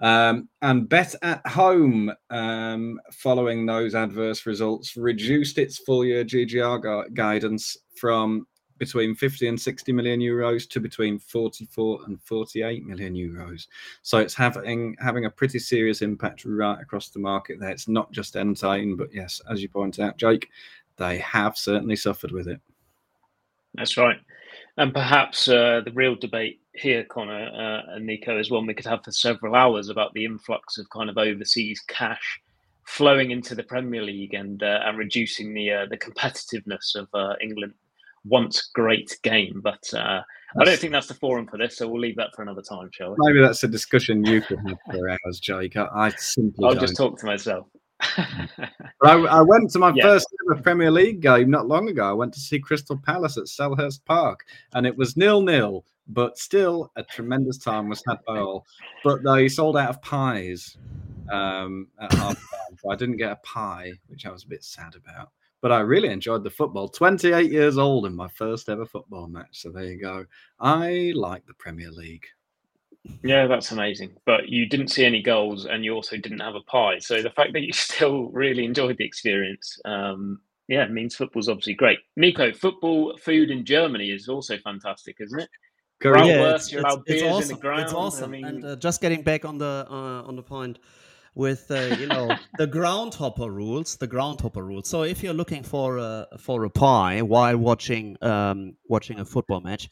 Um, 0.00 0.48
and 0.60 0.88
Bet 0.88 1.14
at 1.22 1.46
Home, 1.46 2.12
um, 2.30 3.00
following 3.12 3.66
those 3.66 3.94
adverse 3.94 4.44
results, 4.44 4.96
reduced 4.96 5.56
its 5.58 5.78
full 5.78 6.04
year 6.04 6.24
GGR 6.24 6.82
gu- 6.82 7.10
guidance 7.14 7.76
from 7.96 8.48
between 8.78 9.14
50 9.14 9.48
and 9.48 9.60
60 9.60 9.92
million 9.92 10.20
euros 10.20 10.68
to 10.70 10.80
between 10.80 11.18
44 11.18 12.00
and 12.06 12.20
48 12.20 12.84
million 12.84 13.14
euros. 13.14 13.66
So 14.02 14.18
it's 14.18 14.34
having 14.34 14.96
having 14.98 15.26
a 15.26 15.30
pretty 15.30 15.58
serious 15.58 16.02
impact 16.02 16.44
right 16.44 16.80
across 16.80 17.08
the 17.08 17.20
market 17.20 17.60
there. 17.60 17.70
It's 17.70 17.88
not 17.88 18.10
just 18.12 18.34
Entain, 18.34 18.96
but 18.96 19.12
yes, 19.12 19.40
as 19.50 19.62
you 19.62 19.68
point 19.68 20.00
out, 20.00 20.16
Jake, 20.16 20.48
they 20.96 21.18
have 21.18 21.56
certainly 21.56 21.96
suffered 21.96 22.32
with 22.32 22.48
it. 22.48 22.60
That's 23.74 23.96
right. 23.96 24.18
And 24.76 24.92
perhaps 24.92 25.48
uh, 25.48 25.82
the 25.84 25.92
real 25.92 26.16
debate 26.16 26.60
here, 26.74 27.04
Conor 27.04 27.50
uh, 27.54 27.94
and 27.94 28.06
Nico, 28.06 28.38
is 28.38 28.50
one 28.50 28.66
we 28.66 28.74
could 28.74 28.86
have 28.86 29.04
for 29.04 29.12
several 29.12 29.54
hours 29.54 29.88
about 29.88 30.12
the 30.14 30.24
influx 30.24 30.78
of 30.78 30.90
kind 30.90 31.08
of 31.08 31.18
overseas 31.18 31.80
cash 31.86 32.40
flowing 32.84 33.30
into 33.30 33.54
the 33.54 33.62
Premier 33.62 34.02
League 34.02 34.34
and 34.34 34.62
uh, 34.62 34.80
and 34.84 34.98
reducing 34.98 35.54
the 35.54 35.70
uh, 35.70 35.86
the 35.86 35.96
competitiveness 35.96 36.94
of 36.96 37.08
uh, 37.14 37.34
England 37.40 37.72
once 38.24 38.70
great 38.74 39.16
game. 39.22 39.60
But 39.62 39.82
uh, 39.94 40.22
I 40.60 40.64
don't 40.64 40.78
think 40.78 40.92
that's 40.92 41.08
the 41.08 41.14
forum 41.14 41.46
for 41.46 41.58
this, 41.58 41.76
so 41.78 41.88
we'll 41.88 42.00
leave 42.00 42.16
that 42.16 42.30
for 42.34 42.42
another 42.42 42.62
time, 42.62 42.88
shall 42.92 43.10
we? 43.10 43.16
Maybe 43.18 43.40
that's 43.40 43.64
a 43.64 43.68
discussion 43.68 44.24
you 44.24 44.40
could 44.40 44.58
have 44.68 44.78
for 44.90 45.08
hours, 45.10 45.40
Jake. 45.40 45.76
I, 45.76 45.88
I 45.92 46.10
simply 46.10 46.64
I'll 46.64 46.74
don't. 46.74 46.80
just 46.80 46.96
talk 46.96 47.18
to 47.20 47.26
myself. 47.26 47.66
I, 48.00 48.58
I, 49.02 49.40
went 49.40 49.70
to 49.70 49.78
my 49.78 49.92
Yeah. 49.94 50.02
first 50.02 50.26
ever 50.50 50.60
Premier 50.60 50.90
League 50.90 51.20
game 51.20 51.50
not 51.50 51.66
long 51.68 51.88
ago. 51.88 52.08
I 52.08 52.12
went 52.12 52.34
to 52.34 52.40
see 52.40 52.58
Crystal 52.58 52.96
Palace 52.96 53.36
at 53.36 53.44
Selhurst 53.44 54.04
Park, 54.04 54.44
and 54.74 54.86
it 54.86 54.96
was 54.96 55.16
nil 55.16 55.40
nil. 55.40 55.84
But 56.08 56.36
still, 56.36 56.92
a 56.96 57.02
tremendous 57.02 57.56
time 57.56 57.88
was 57.88 58.02
had 58.06 58.18
by 58.26 58.38
all. 58.38 58.66
But 59.02 59.22
they 59.24 59.48
sold 59.48 59.76
out 59.78 59.88
of 59.88 60.02
pies 60.02 60.76
um, 61.32 61.88
at 61.98 62.12
half 62.12 62.34
time, 62.34 62.76
so 62.82 62.90
I 62.90 62.96
didn't 62.96 63.16
get 63.16 63.32
a 63.32 63.36
pie, 63.36 63.92
which 64.08 64.26
I 64.26 64.30
was 64.30 64.44
a 64.44 64.48
bit 64.48 64.64
sad 64.64 64.94
about. 64.96 65.30
But 65.64 65.72
I 65.72 65.80
really 65.80 66.10
enjoyed 66.10 66.44
the 66.44 66.50
football. 66.50 66.90
28 66.90 67.50
years 67.50 67.78
old 67.78 68.04
in 68.04 68.14
my 68.14 68.28
first 68.28 68.68
ever 68.68 68.84
football 68.84 69.28
match. 69.28 69.62
So 69.62 69.70
there 69.70 69.84
you 69.84 69.98
go. 69.98 70.26
I 70.60 71.14
like 71.14 71.46
the 71.46 71.54
Premier 71.54 71.90
League. 71.90 72.26
Yeah, 73.22 73.46
that's 73.46 73.72
amazing. 73.72 74.12
But 74.26 74.50
you 74.50 74.66
didn't 74.66 74.88
see 74.88 75.06
any 75.06 75.22
goals, 75.22 75.64
and 75.64 75.82
you 75.82 75.94
also 75.94 76.18
didn't 76.18 76.40
have 76.40 76.54
a 76.54 76.60
pie. 76.60 76.98
So 76.98 77.22
the 77.22 77.30
fact 77.30 77.54
that 77.54 77.62
you 77.62 77.72
still 77.72 78.24
really 78.24 78.66
enjoyed 78.66 78.98
the 78.98 79.06
experience, 79.06 79.80
um, 79.86 80.38
yeah, 80.68 80.86
means 80.88 81.16
football's 81.16 81.48
obviously 81.48 81.72
great. 81.72 82.00
Nico, 82.16 82.52
football 82.52 83.16
food 83.16 83.50
in 83.50 83.64
Germany 83.64 84.10
is 84.10 84.28
also 84.28 84.58
fantastic, 84.58 85.16
isn't 85.20 85.40
it? 85.40 85.48
Correct. 85.98 86.26
Yeah, 86.26 86.56
it's, 86.56 86.70
you're 86.70 86.82
it's, 86.82 86.94
it's 86.94 87.04
beers 87.06 87.22
in 87.22 87.28
the 87.28 87.34
awesome. 87.36 87.58
ground. 87.58 87.82
It's 87.84 87.94
I 87.94 87.96
awesome. 87.96 88.30
mean- 88.32 88.44
and 88.44 88.64
uh, 88.66 88.76
just 88.76 89.00
getting 89.00 89.22
back 89.22 89.46
on 89.46 89.56
the 89.56 89.86
uh, 89.88 90.28
on 90.28 90.36
the 90.36 90.42
point 90.42 90.78
with 91.34 91.70
uh, 91.70 91.96
you 91.98 92.06
know 92.06 92.36
the 92.58 92.66
groundhopper 92.66 93.50
rules, 93.50 93.96
the 93.96 94.06
groundhopper 94.06 94.62
rules. 94.62 94.88
So 94.88 95.02
if 95.02 95.22
you're 95.22 95.34
looking 95.34 95.62
for 95.62 95.98
a 95.98 96.26
for 96.38 96.64
a 96.64 96.70
pie 96.70 97.22
while 97.22 97.56
watching 97.56 98.16
um, 98.22 98.76
watching 98.88 99.20
a 99.20 99.24
football 99.24 99.60
match, 99.60 99.88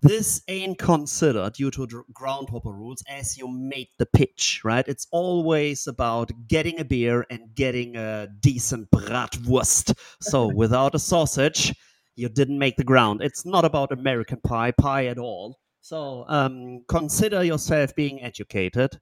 this 0.00 0.42
ain't 0.46 0.78
considered 0.78 1.54
due 1.54 1.70
to 1.72 2.04
groundhopper 2.12 2.70
rules 2.70 3.02
as 3.08 3.36
you 3.36 3.48
made 3.48 3.88
the 3.98 4.06
pitch, 4.06 4.60
right? 4.64 4.86
It's 4.86 5.08
always 5.10 5.86
about 5.86 6.30
getting 6.46 6.78
a 6.78 6.84
beer 6.84 7.26
and 7.30 7.54
getting 7.54 7.96
a 7.96 8.28
decent 8.40 8.90
bratwurst. 8.90 9.98
So 10.20 10.46
without 10.54 10.94
a 10.94 11.00
sausage, 11.00 11.74
you 12.14 12.28
didn't 12.28 12.58
make 12.58 12.76
the 12.76 12.84
ground. 12.84 13.22
It's 13.22 13.44
not 13.44 13.64
about 13.64 13.90
American 13.92 14.40
pie, 14.40 14.70
pie 14.70 15.06
at 15.06 15.18
all. 15.18 15.58
So 15.80 16.24
um, 16.28 16.84
consider 16.88 17.44
yourself 17.44 17.94
being 17.94 18.22
educated, 18.22 18.98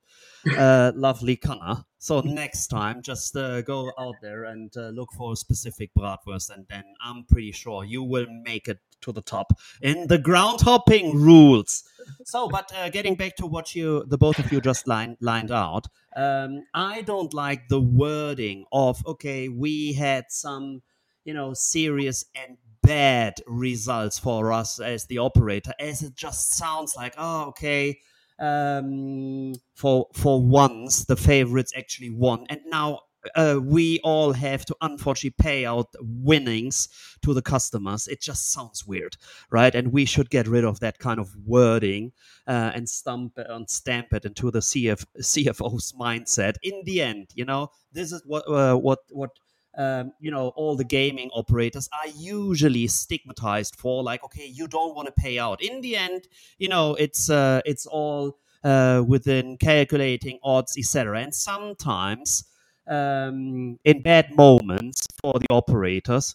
uh, 0.57 0.93
lovely 0.97 1.37
Conor. 1.37 1.85
So 1.99 2.21
next 2.21 2.69
time, 2.69 3.03
just 3.03 3.35
uh, 3.37 3.63
go 3.63 3.91
out 3.99 4.15
there 4.23 4.45
and 4.45 4.73
uh, 4.77 4.89
look 4.91 5.09
for 5.17 5.33
a 5.33 5.37
specific 5.37 5.91
bratwurst, 5.99 6.51
and 6.51 6.67
then 6.69 6.85
I'm 7.05 7.25
pretty 7.25 7.53
sure 7.53 7.85
you 7.85 8.03
will 8.03 8.27
make 8.45 8.69
it 8.69 8.79
to 9.01 9.13
the 9.13 9.23
top 9.23 9.53
in 9.83 10.07
the 10.07 10.19
ground 10.19 10.61
hopping 10.61 11.17
rules. 11.17 11.83
So, 12.25 12.49
but 12.49 12.71
uh, 12.77 12.91
getting 12.91 13.17
back 13.17 13.37
to 13.37 13.47
what 13.47 13.75
you, 13.75 14.05
the 14.07 14.19
both 14.19 14.39
of 14.39 14.53
you 14.53 14.61
just 14.61 14.87
line, 14.87 15.17
lined 15.21 15.51
out, 15.51 15.87
um, 16.15 16.63
I 16.75 17.03
don't 17.03 17.35
like 17.35 17.69
the 17.69 17.81
wording 17.81 18.65
of 18.71 19.05
okay, 19.07 19.49
we 19.49 19.95
had 19.95 20.27
some, 20.29 20.83
you 21.25 21.35
know, 21.35 21.55
serious 21.55 22.25
and 22.35 22.59
bad 22.87 23.35
results 23.47 24.19
for 24.19 24.53
us 24.53 24.81
as 24.81 25.07
the 25.07 25.19
operator, 25.19 25.73
as 25.81 26.03
it 26.03 26.15
just 26.15 26.57
sounds 26.57 26.95
like 26.97 27.15
oh, 27.19 27.47
okay. 27.49 27.99
Um, 28.39 29.55
for 29.75 30.09
for 30.15 30.43
once, 30.43 31.05
the 31.07 31.17
favorites 31.17 31.73
actually 31.75 32.11
won, 32.11 32.47
and 32.51 32.61
now 32.67 33.01
uh, 33.35 33.59
we 33.63 33.99
all 34.05 34.33
have 34.33 34.65
to 34.67 34.77
unfortunately 34.81 35.35
pay 35.39 35.65
out 35.65 35.89
winnings 36.01 36.89
to 37.23 37.35
the 37.35 37.43
customers. 37.43 38.07
It 38.07 38.21
just 38.21 38.53
sounds 38.53 38.87
weird, 38.87 39.17
right? 39.51 39.75
And 39.75 39.93
we 39.93 40.05
should 40.05 40.31
get 40.31 40.47
rid 40.47 40.65
of 40.65 40.81
that 40.81 40.99
kind 40.99 41.19
of 41.19 41.35
wording 41.45 42.13
uh, 42.47 42.73
and 42.75 42.89
stamp 42.89 43.39
it 43.39 43.47
and 43.49 43.69
stamp 43.69 44.13
it 44.13 44.25
into 44.25 44.51
the 44.51 44.61
CF, 44.61 45.05
CFO's 45.19 45.93
mindset. 45.93 46.57
In 46.63 46.83
the 46.85 47.03
end, 47.03 47.29
you 47.35 47.45
know, 47.45 47.71
this 47.93 48.13
is 48.13 48.23
what 48.27 48.45
uh, 48.49 48.77
what 48.77 49.01
what 49.11 49.31
um, 49.77 50.13
you 50.21 50.31
know 50.31 50.49
all 50.57 50.77
the 50.77 50.85
gaming 50.85 51.31
operators 51.35 51.89
are 51.93 52.09
usually 52.17 52.87
stigmatized 52.87 53.77
for. 53.77 54.03
Like, 54.03 54.25
okay, 54.25 54.47
you 54.47 54.69
don't 54.69 54.95
want 54.95 55.07
to 55.07 55.13
pay 55.13 55.39
out. 55.39 55.63
In 55.63 55.81
the 55.81 55.97
end, 55.97 56.29
you 56.59 56.69
know, 56.69 56.95
it's 56.95 57.31
uh, 57.31 57.61
it's 57.65 57.87
all 57.87 58.39
uh, 58.65 59.03
within 59.07 59.57
calculating 59.59 60.39
odds, 60.43 60.77
etc. 60.79 61.21
And 61.21 61.35
sometimes 61.35 62.45
um, 62.89 63.79
in 63.85 64.03
bad 64.03 64.35
moments 64.37 65.07
for 65.21 65.35
the 65.35 65.47
operators, 65.51 66.35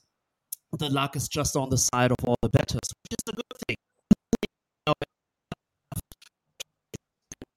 the 0.77 0.89
luck 0.89 1.15
is 1.15 1.27
just 1.27 1.55
on 1.55 1.69
the 1.69 1.77
side 1.77 2.11
of 2.11 2.17
all 2.25 2.37
the 2.41 2.49
betters, 2.49 2.79
which 3.03 3.17
is 3.19 3.33
a 3.33 3.35
good 3.35 3.45
thing. 3.67 3.77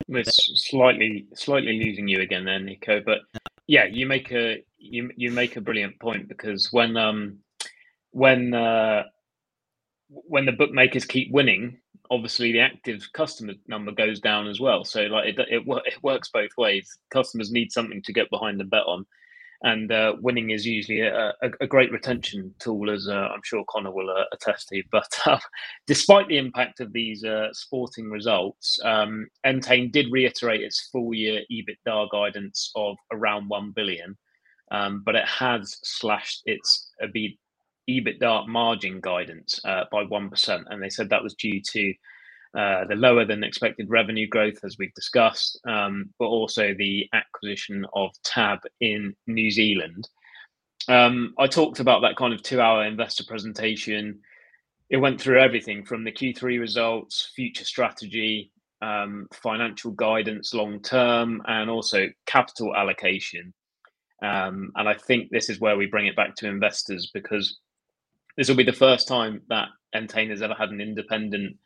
We're 0.09 0.25
slightly 0.27 1.27
slightly 1.35 1.83
losing 1.83 2.09
you 2.09 2.20
again 2.20 2.44
there, 2.44 2.61
Nico. 2.61 3.01
But 3.05 3.20
yeah, 3.68 3.87
you 3.87 4.07
make 4.07 4.33
a 4.33 4.64
you 4.79 5.11
you 5.16 5.33
make 5.33 5.57
a 5.57 5.62
brilliant 5.62 6.00
point 6.00 6.29
because 6.29 6.68
when 6.72 6.96
um 6.96 7.38
when 8.12 8.55
uh, 8.55 9.05
when 10.09 10.46
the 10.46 10.53
bookmakers 10.53 11.05
keep 11.05 11.33
winning, 11.33 11.79
obviously 12.11 12.53
the 12.53 12.61
active 12.61 13.03
customer 13.14 13.55
number 13.68 13.92
goes 13.92 14.20
down 14.20 14.48
as 14.48 14.61
well. 14.61 14.85
So 14.85 15.03
like 15.03 15.29
it 15.31 15.40
it, 15.50 15.64
it 15.87 16.03
works 16.03 16.31
both 16.33 16.50
ways. 16.59 16.98
Customers 17.12 17.53
need 17.53 17.72
something 17.72 18.03
to 18.05 18.12
get 18.12 18.31
behind 18.31 18.61
and 18.61 18.70
bet 18.70 18.85
on, 18.87 19.07
and 19.62 19.90
uh, 19.90 20.14
winning 20.21 20.51
is 20.51 20.67
usually 20.67 21.01
a, 21.01 21.29
a, 21.43 21.51
a 21.61 21.67
great 21.67 21.93
retention 21.93 22.55
tool, 22.59 22.90
as 22.90 23.09
uh, 23.09 23.29
I'm 23.33 23.40
sure 23.45 23.64
Conor 23.69 23.93
will 23.93 24.11
uh, 24.11 24.25
attest 24.33 24.69
to. 24.69 24.83
But 24.93 25.09
uh, 25.27 25.38
despite 25.87 26.29
the 26.29 26.38
impact 26.38 26.81
of 26.81 26.93
these 26.93 27.25
uh, 27.25 27.49
sporting 27.53 28.11
results, 28.11 28.79
um, 28.85 29.27
Entain 29.47 29.90
did 29.90 30.12
reiterate 30.12 30.61
its 30.61 30.88
full 30.93 31.14
year 31.14 31.43
EBITDA 31.51 32.11
guidance 32.11 32.71
of 32.77 32.97
around 33.12 33.49
one 33.49 33.73
billion, 33.75 34.17
um, 34.71 35.03
but 35.05 35.14
it 35.14 35.27
has 35.27 35.77
slashed 35.83 36.43
its 36.47 36.90
EBITDA 37.88 38.47
margin 38.49 39.01
guidance 39.01 39.61
uh, 39.64 39.85
by 39.90 40.05
1%. 40.05 40.64
And 40.69 40.83
they 40.83 40.90
said 40.90 41.11
that 41.11 41.23
was 41.23 41.35
due 41.35 41.61
to 41.73 41.95
uh, 42.57 42.85
the 42.85 42.95
lower 42.95 43.25
than 43.25 43.43
expected 43.43 43.90
revenue 43.90 44.29
growth, 44.29 44.59
as 44.62 44.77
we've 44.79 44.95
discussed, 44.95 45.59
um, 45.67 46.11
but 46.19 46.27
also 46.27 46.73
the 46.75 47.09
acquisition 47.12 47.85
of 47.95 48.11
Tab 48.25 48.61
in 48.81 49.14
New 49.27 49.51
Zealand. 49.51 50.09
Um, 50.87 51.35
I 51.38 51.47
talked 51.47 51.81
about 51.81 52.03
that 52.03 52.17
kind 52.17 52.33
of 52.33 52.43
two 52.43 52.61
hour 52.61 52.85
investor 52.85 53.25
presentation. 53.27 54.21
It 54.88 54.99
went 54.99 55.21
through 55.21 55.40
everything 55.40 55.85
from 55.85 56.05
the 56.05 56.12
Q3 56.12 56.61
results, 56.61 57.33
future 57.35 57.64
strategy, 57.64 58.53
um, 58.83 59.27
financial 59.33 59.90
guidance 59.93 60.55
long 60.55 60.81
term, 60.81 61.43
and 61.47 61.69
also 61.69 62.09
capital 62.27 62.77
allocation. 62.77 63.53
Um, 64.23 64.71
and 64.77 64.88
I 64.88 64.95
think 64.95 65.31
this 65.31 65.51
is 65.51 65.59
where 65.59 65.77
we 65.77 65.87
bring 65.87 66.07
it 66.07 66.17
back 66.17 66.37
to 66.37 66.49
investors 66.49 67.11
because 67.12 67.59
this 68.37 68.49
will 68.49 68.57
be 68.57 68.64
the 68.64 68.73
first 68.73 69.09
time 69.09 69.43
that 69.49 69.69
Entain 69.95 70.31
has 70.31 70.43
ever 70.43 70.55
had 70.55 70.71
an 70.71 70.81
independent 70.81 71.57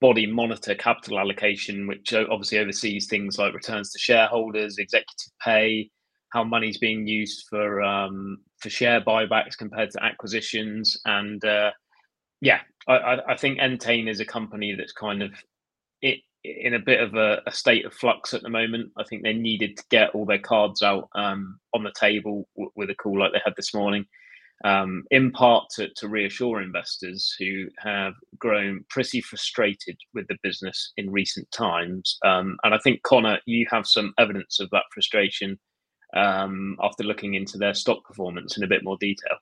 body 0.00 0.26
monitor 0.26 0.74
capital 0.74 1.18
allocation, 1.18 1.86
which 1.86 2.12
obviously 2.12 2.58
oversees 2.58 3.06
things 3.06 3.38
like 3.38 3.54
returns 3.54 3.90
to 3.92 3.98
shareholders, 3.98 4.78
executive 4.78 5.32
pay, 5.42 5.90
how 6.32 6.44
money's 6.44 6.78
being 6.78 7.06
used 7.06 7.46
for 7.48 7.82
um, 7.82 8.38
for 8.58 8.70
share 8.70 9.00
buybacks 9.00 9.56
compared 9.56 9.90
to 9.90 10.04
acquisitions, 10.04 10.96
and 11.04 11.44
uh, 11.44 11.70
yeah, 12.40 12.60
I, 12.88 12.94
I, 12.94 13.32
I 13.32 13.36
think 13.36 13.58
Entain 13.58 14.08
is 14.08 14.20
a 14.20 14.24
company 14.24 14.74
that's 14.74 14.92
kind 14.92 15.22
of 15.22 15.32
it 16.02 16.18
in 16.44 16.74
a 16.74 16.78
bit 16.78 17.00
of 17.00 17.14
a, 17.14 17.42
a 17.46 17.52
state 17.52 17.84
of 17.84 17.94
flux 17.94 18.34
at 18.34 18.42
the 18.42 18.48
moment. 18.48 18.92
I 18.96 19.04
think 19.04 19.22
they 19.22 19.32
needed 19.32 19.76
to 19.76 19.84
get 19.90 20.10
all 20.10 20.26
their 20.26 20.38
cards 20.38 20.82
out 20.82 21.08
um, 21.14 21.58
on 21.74 21.82
the 21.82 21.92
table 21.98 22.48
w- 22.54 22.70
with 22.76 22.90
a 22.90 22.94
call 22.94 23.18
like 23.18 23.32
they 23.32 23.40
had 23.44 23.54
this 23.56 23.74
morning 23.74 24.04
um, 24.64 25.04
in 25.10 25.30
part 25.32 25.64
to, 25.76 25.88
to 25.96 26.08
reassure 26.08 26.62
investors 26.62 27.34
who 27.38 27.66
have 27.78 28.14
grown 28.38 28.84
pretty 28.88 29.20
frustrated 29.20 29.96
with 30.14 30.26
the 30.28 30.36
business 30.42 30.92
in 30.96 31.10
recent 31.10 31.50
times. 31.50 32.18
Um, 32.24 32.56
and 32.64 32.74
I 32.74 32.78
think, 32.78 33.02
Conor, 33.02 33.38
you 33.46 33.66
have 33.70 33.86
some 33.86 34.14
evidence 34.18 34.60
of 34.60 34.70
that 34.70 34.84
frustration 34.92 35.58
um, 36.14 36.76
after 36.80 37.04
looking 37.04 37.34
into 37.34 37.58
their 37.58 37.74
stock 37.74 38.04
performance 38.04 38.56
in 38.56 38.64
a 38.64 38.68
bit 38.68 38.84
more 38.84 38.96
detail. 38.98 39.36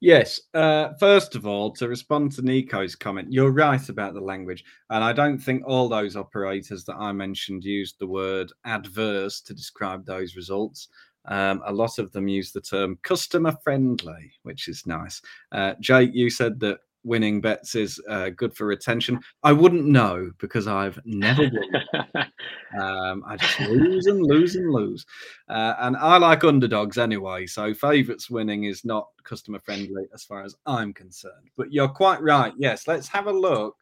Yes. 0.00 0.40
Uh, 0.52 0.90
first 0.98 1.36
of 1.36 1.46
all, 1.46 1.70
to 1.72 1.88
respond 1.88 2.32
to 2.32 2.42
Nico's 2.42 2.94
comment, 2.94 3.32
you're 3.32 3.52
right 3.52 3.88
about 3.88 4.14
the 4.14 4.20
language. 4.20 4.64
And 4.90 5.02
I 5.02 5.12
don't 5.12 5.38
think 5.38 5.62
all 5.64 5.88
those 5.88 6.16
operators 6.16 6.84
that 6.84 6.96
I 6.96 7.12
mentioned 7.12 7.64
used 7.64 7.96
the 7.98 8.06
word 8.06 8.52
adverse 8.64 9.40
to 9.42 9.54
describe 9.54 10.04
those 10.04 10.36
results. 10.36 10.88
Um, 11.26 11.62
a 11.64 11.72
lot 11.72 11.98
of 11.98 12.12
them 12.12 12.28
use 12.28 12.52
the 12.52 12.60
term 12.60 12.98
customer 13.02 13.54
friendly, 13.62 14.32
which 14.42 14.68
is 14.68 14.86
nice. 14.86 15.20
Uh, 15.52 15.74
Jake, 15.80 16.10
you 16.14 16.30
said 16.30 16.60
that 16.60 16.78
winning 17.02 17.40
bets 17.40 17.74
is 17.74 18.00
uh, 18.08 18.30
good 18.30 18.54
for 18.54 18.66
retention. 18.66 19.20
I 19.42 19.52
wouldn't 19.52 19.86
know 19.86 20.30
because 20.38 20.66
I've 20.66 20.98
never 21.04 21.42
won. 21.42 22.26
Um, 22.80 23.24
I 23.26 23.36
just 23.36 23.58
lose 23.58 24.06
and 24.06 24.22
lose 24.22 24.54
and 24.54 24.70
lose. 24.70 25.04
Uh, 25.48 25.74
and 25.80 25.96
I 25.96 26.18
like 26.18 26.44
underdogs 26.44 26.98
anyway. 26.98 27.46
So 27.46 27.74
favourites 27.74 28.30
winning 28.30 28.62
is 28.62 28.84
not 28.84 29.08
customer 29.24 29.58
friendly 29.58 30.04
as 30.14 30.22
far 30.22 30.44
as 30.44 30.54
I'm 30.66 30.92
concerned. 30.94 31.50
But 31.56 31.72
you're 31.72 31.88
quite 31.88 32.22
right. 32.22 32.52
Yes, 32.56 32.86
let's 32.86 33.08
have 33.08 33.26
a 33.26 33.32
look 33.32 33.74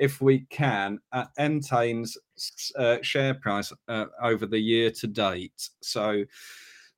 if 0.00 0.20
we 0.20 0.40
can 0.50 0.98
at 1.12 1.28
Entain's 1.38 2.16
uh, 2.76 2.96
share 3.02 3.34
price 3.34 3.72
uh, 3.86 4.06
over 4.22 4.46
the 4.46 4.58
year 4.58 4.90
to 4.90 5.06
date. 5.06 5.68
So 5.82 6.24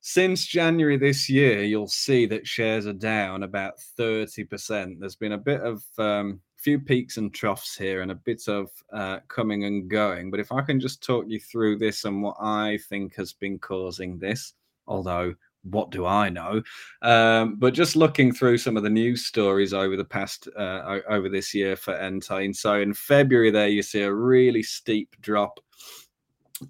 since 0.01 0.47
January 0.47 0.97
this 0.97 1.29
year, 1.29 1.65
you'll 1.65 1.89
see 1.89 2.27
that 2.27 2.47
shares 2.47 2.87
are 2.87 2.93
down 2.93 3.43
about 3.43 3.75
30%. 3.99 4.99
There's 4.99 5.17
been 5.17 5.33
a 5.33 5.39
bit 5.39 5.61
of 5.61 5.83
um, 5.99 6.41
few 6.57 6.79
peaks 6.79 7.17
and 7.17 7.35
troughs 7.35 7.77
here 7.77 8.03
and 8.03 8.13
a 8.13 8.17
bit 8.17 8.47
of 8.47 8.71
uh, 8.93 9.19
coming 9.27 9.65
and 9.65 9.91
going. 9.91 10.31
But 10.31 10.41
if 10.41 10.53
I 10.53 10.63
can 10.63 10.79
just 10.79 11.03
talk 11.03 11.25
you 11.29 11.41
through 11.41 11.79
this 11.79 12.05
and 12.05 12.23
what 12.23 12.37
I 12.41 12.79
think 12.89 13.17
has 13.17 13.33
been 13.33 13.59
causing 13.59 14.19
this, 14.19 14.55
although 14.87 15.35
what 15.65 15.91
do 15.91 16.07
I 16.07 16.29
know? 16.29 16.63
Um, 17.03 17.57
but 17.57 17.75
just 17.75 17.97
looking 17.97 18.33
through 18.33 18.59
some 18.59 18.77
of 18.77 18.83
the 18.83 18.91
news 18.91 19.27
stories 19.27 19.73
over 19.73 19.97
the 19.97 20.05
past 20.05 20.49
uh, 20.57 21.01
over 21.09 21.29
this 21.29 21.55
year 21.55 21.77
for 21.77 21.95
Entain. 21.95 22.55
So 22.55 22.81
in 22.81 22.95
February, 22.95 23.51
there 23.51 23.69
you 23.69 23.83
see 23.83 24.03
a 24.03 24.13
really 24.13 24.63
steep 24.63 25.15
drop, 25.21 25.61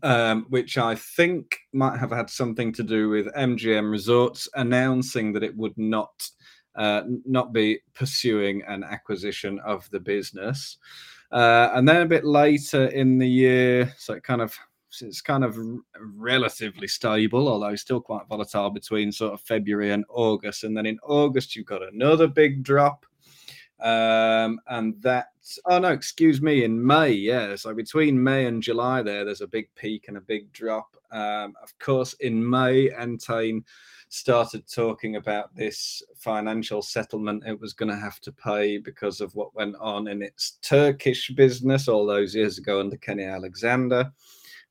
um, 0.03 0.47
which 0.51 0.79
I 0.79 0.95
think 0.95 1.59
might 1.73 1.99
have 1.99 2.11
had 2.11 2.31
something 2.31 2.73
to 2.75 2.83
do 2.83 3.09
with 3.09 3.33
MGM 3.35 3.91
Resorts 3.91 4.49
announcing 4.55 5.33
that 5.33 5.43
it 5.43 5.57
would 5.57 5.77
not 5.79 6.29
uh, 6.75 7.03
not 7.27 7.53
be 7.53 7.81
pursuing 7.95 8.63
an 8.67 8.83
acquisition 8.83 9.61
of 9.61 9.89
the 9.91 10.01
business. 10.01 10.79
Uh, 11.31 11.71
and 11.75 11.89
then 11.89 12.03
a 12.03 12.07
bit 12.07 12.25
later 12.25 12.87
in 12.89 13.19
the 13.19 13.29
year, 13.29 13.93
so 13.97 14.15
it 14.15 14.23
kind 14.23 14.43
of 14.43 14.55
it's 15.01 15.23
kind 15.23 15.45
of 15.45 15.59
relatively 15.99 16.89
stable, 16.89 17.49
although 17.49 17.75
still 17.77 18.01
quite 18.01 18.29
volatile 18.29 18.71
between 18.71 19.11
sort 19.11 19.33
of 19.33 19.41
February 19.41 19.93
and 19.93 20.05
August. 20.11 20.65
And 20.65 20.77
then 20.77 20.87
in 20.87 20.99
August, 21.03 21.57
you've 21.57 21.67
got 21.67 21.83
another 21.83 22.27
big 22.27 22.63
drop. 22.63 23.07
Um, 23.81 24.61
and 24.69 25.01
that, 25.03 25.29
oh 25.67 25.79
no, 25.79 25.89
excuse 25.89 26.41
me, 26.41 26.65
in 26.65 26.85
May, 26.85 27.11
yeah. 27.11 27.57
So 27.57 27.75
between 27.75 28.23
May 28.23 28.47
and 28.47 28.63
July, 28.63 29.03
there, 29.03 29.25
there's 29.25 29.41
a 29.41 29.47
big 29.47 29.75
peak 29.75 30.05
and 30.09 30.17
a 30.17 30.21
big 30.21 30.53
drop. 30.53 30.97
Um, 31.11 31.55
of 31.63 31.77
course, 31.79 32.13
in 32.21 32.49
May, 32.49 32.91
Entain 32.91 33.65
started 34.09 34.71
talking 34.71 35.17
about 35.17 35.55
this 35.57 36.03
financial 36.17 36.83
settlement 36.83 37.43
it 37.47 37.59
was 37.59 37.73
going 37.73 37.89
to 37.89 37.97
have 37.97 38.21
to 38.21 38.31
pay 38.31 38.77
because 38.77 39.23
of 39.23 39.35
what 39.35 39.55
went 39.55 39.75
on 39.81 40.07
in 40.07 40.21
its 40.21 40.59
Turkish 40.61 41.31
business 41.31 41.89
all 41.89 42.05
those 42.05 42.35
years 42.35 42.59
ago 42.59 42.79
under 42.79 42.99
Kenny 42.99 43.25
Alexander 43.25 44.13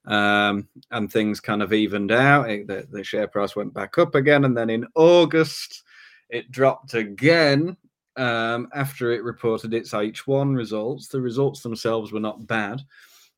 um, 0.06 0.68
and 0.92 1.12
things 1.12 1.40
kind 1.40 1.62
of 1.62 1.74
evened 1.74 2.12
out. 2.12 2.50
It, 2.50 2.68
the, 2.68 2.88
the 2.90 3.04
share 3.04 3.28
price 3.28 3.56
went 3.56 3.74
back 3.74 3.98
up 3.98 4.16
again, 4.16 4.46
and 4.46 4.58
then 4.58 4.70
in 4.70 4.88
August 4.96 5.84
it 6.30 6.50
dropped 6.52 6.94
again 6.94 7.76
um, 8.16 8.68
after 8.74 9.12
it 9.12 9.24
reported 9.24 9.74
its 9.74 9.92
H1 9.92 10.56
results. 10.56 11.08
The 11.08 11.22
results 11.22 11.62
themselves 11.62 12.12
were 12.12 12.20
not 12.20 12.48
bad, 12.48 12.82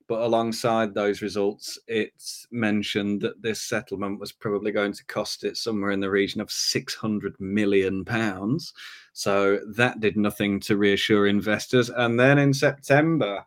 but 0.08 0.21
alongside 0.21 0.93
those 0.93 1.21
results, 1.21 1.80
it 1.88 2.13
mentioned 2.52 3.21
that 3.21 3.41
this 3.41 3.62
settlement 3.62 4.19
was 4.19 4.32
probably 4.32 4.71
going 4.71 4.93
to 4.93 5.06
cost 5.06 5.43
it 5.43 5.58
somewhere 5.58 5.91
in 5.91 5.99
the 5.99 6.10
region 6.10 6.41
of 6.41 6.52
600 6.52 7.39
million 7.39 8.06
pounds. 8.06 8.73
So 9.13 9.60
that 9.76 9.99
did 9.99 10.17
nothing 10.17 10.60
to 10.62 10.78
reassure 10.78 11.28
investors. 11.28 11.89
And 11.89 12.19
then 12.19 12.38
in 12.38 12.54
September, 12.54 13.45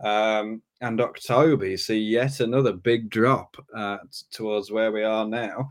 um, 0.00 0.62
and 0.80 1.00
October, 1.00 1.66
you 1.66 1.76
see 1.76 1.98
yet 1.98 2.40
another 2.40 2.72
big 2.72 3.08
drop 3.08 3.56
uh, 3.74 3.98
towards 4.30 4.70
where 4.70 4.92
we 4.92 5.02
are 5.02 5.26
now. 5.26 5.70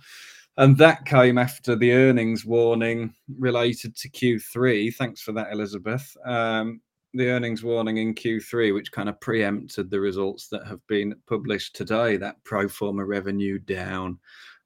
And 0.57 0.77
that 0.77 1.05
came 1.05 1.37
after 1.37 1.75
the 1.75 1.91
earnings 1.91 2.45
warning 2.45 3.13
related 3.37 3.95
to 3.97 4.09
Q3. 4.09 4.93
Thanks 4.95 5.21
for 5.21 5.33
that, 5.33 5.51
Elizabeth. 5.51 6.15
Um, 6.25 6.81
the 7.13 7.29
earnings 7.29 7.63
warning 7.63 7.97
in 7.97 8.15
Q3, 8.15 8.73
which 8.73 8.91
kind 8.91 9.09
of 9.09 9.19
preempted 9.19 9.89
the 9.89 9.99
results 9.99 10.47
that 10.47 10.65
have 10.65 10.85
been 10.87 11.13
published 11.27 11.75
today, 11.75 12.17
that 12.17 12.43
pro 12.43 12.67
forma 12.67 13.05
revenue 13.05 13.59
down, 13.59 14.17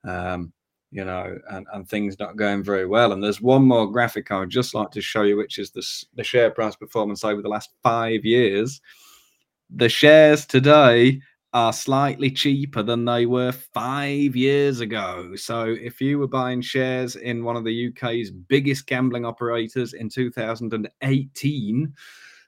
um, 0.08 0.54
you 0.92 1.06
know, 1.06 1.38
and, 1.52 1.68
and 1.74 1.88
things 1.88 2.18
not 2.20 2.38
going 2.38 2.64
very 2.64 2.86
well. 2.86 3.12
And 3.12 3.24
there's 3.24 3.42
one 3.42 3.64
more 3.64 3.92
graphic 3.92 4.32
I 4.32 4.40
would 4.40 4.50
just 4.50 4.74
like 4.74 4.92
to 4.92 5.02
show 5.02 5.24
you, 5.24 5.38
which 5.38 5.60
is 5.60 5.72
the, 5.72 5.86
the 6.16 6.24
share 6.24 6.50
price 6.50 6.76
performance 6.76 7.24
over 7.24 7.42
the 7.42 7.50
last 7.50 7.72
five 7.84 8.26
years 8.26 8.80
the 9.70 9.90
shares 9.90 10.46
today 10.46 11.22
are 11.54 11.74
slightly 11.74 12.30
cheaper 12.30 12.84
than 12.84 13.06
they 13.06 13.26
were 13.26 13.52
five 13.52 14.36
years 14.36 14.82
ago. 14.82 15.36
So 15.36 15.76
if 15.80 16.00
you 16.00 16.20
were 16.20 16.28
buying 16.28 16.62
shares 16.62 17.16
in 17.16 17.44
one 17.44 17.56
of 17.56 17.64
the 17.64 17.88
UK's 17.88 18.30
biggest 18.30 18.86
gambling 18.86 19.26
operators 19.26 19.94
in 19.94 20.10
2018 20.10 21.94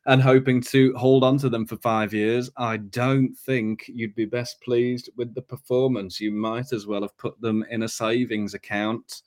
and 0.06 0.22
hoping 0.22 0.62
to 0.62 0.94
hold 0.96 1.24
on 1.24 1.38
to 1.40 1.50
them 1.50 1.66
for 1.66 1.78
five 1.78 2.14
years, 2.14 2.50
I 2.58 2.78
don't 2.78 3.36
think 3.36 3.86
you'd 3.88 4.16
be 4.16 4.26
best 4.26 4.62
pleased 4.62 5.10
with 5.16 5.34
the 5.34 5.42
performance. 5.42 6.20
You 6.20 6.32
might 6.32 6.72
as 6.72 6.86
well 6.86 7.02
have 7.02 7.18
put 7.18 7.40
them 7.42 7.66
in 7.72 7.84
a 7.84 7.88
savings 7.88 8.54
account 8.54 9.24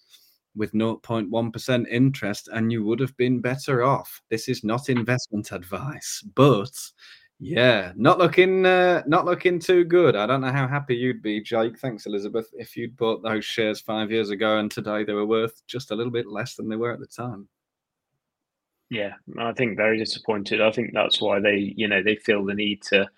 with 0.57 0.73
0.1% 0.73 1.89
interest 1.89 2.49
and 2.53 2.71
you 2.71 2.85
would 2.85 3.01
have 3.01 3.17
been 3.17 3.41
better 3.41 3.83
off. 3.83 4.21
This 4.31 4.49
is 4.49 4.63
not 4.63 4.89
investment 4.89 5.51
advice, 5.51 6.25
but 6.37 6.71
yeah, 7.41 7.93
not 7.97 8.19
looking 8.19 8.65
uh, 8.65 9.03
not 9.07 9.25
looking 9.25 9.59
too 9.59 9.85
good. 9.85 10.17
I 10.17 10.27
don't 10.27 10.41
know 10.41 10.53
how 10.53 10.69
happy 10.69 10.97
you'd 10.97 11.23
be, 11.23 11.41
Jake. 11.41 11.79
Thanks, 11.79 12.07
Elizabeth. 12.07 12.49
If 12.53 12.77
you'd 12.77 12.97
bought 12.97 13.23
those 13.23 13.45
shares 13.45 13.81
five 13.81 14.11
years 14.11 14.31
ago 14.31 14.59
and 14.59 14.71
today 14.71 15.05
they 15.05 15.13
were 15.13 15.27
worth 15.27 15.63
just 15.67 15.91
a 15.91 15.95
little 15.95 16.13
bit 16.13 16.27
less 16.27 16.55
than 16.55 16.69
they 16.69 16.77
were 16.77 16.93
at 16.93 17.01
the 17.01 17.07
time. 17.07 17.49
Yeah, 18.91 19.15
I 19.39 19.53
think 19.53 19.77
very 19.77 19.99
disappointed. 19.99 20.61
I 20.61 20.71
think 20.71 20.93
that's 20.93 21.21
why 21.21 21.41
they, 21.41 21.75
you 21.77 21.89
know, 21.89 22.03
they 22.03 22.17
feel 22.17 22.45
the 22.45 22.55
need 22.55 22.83
to 22.85 23.09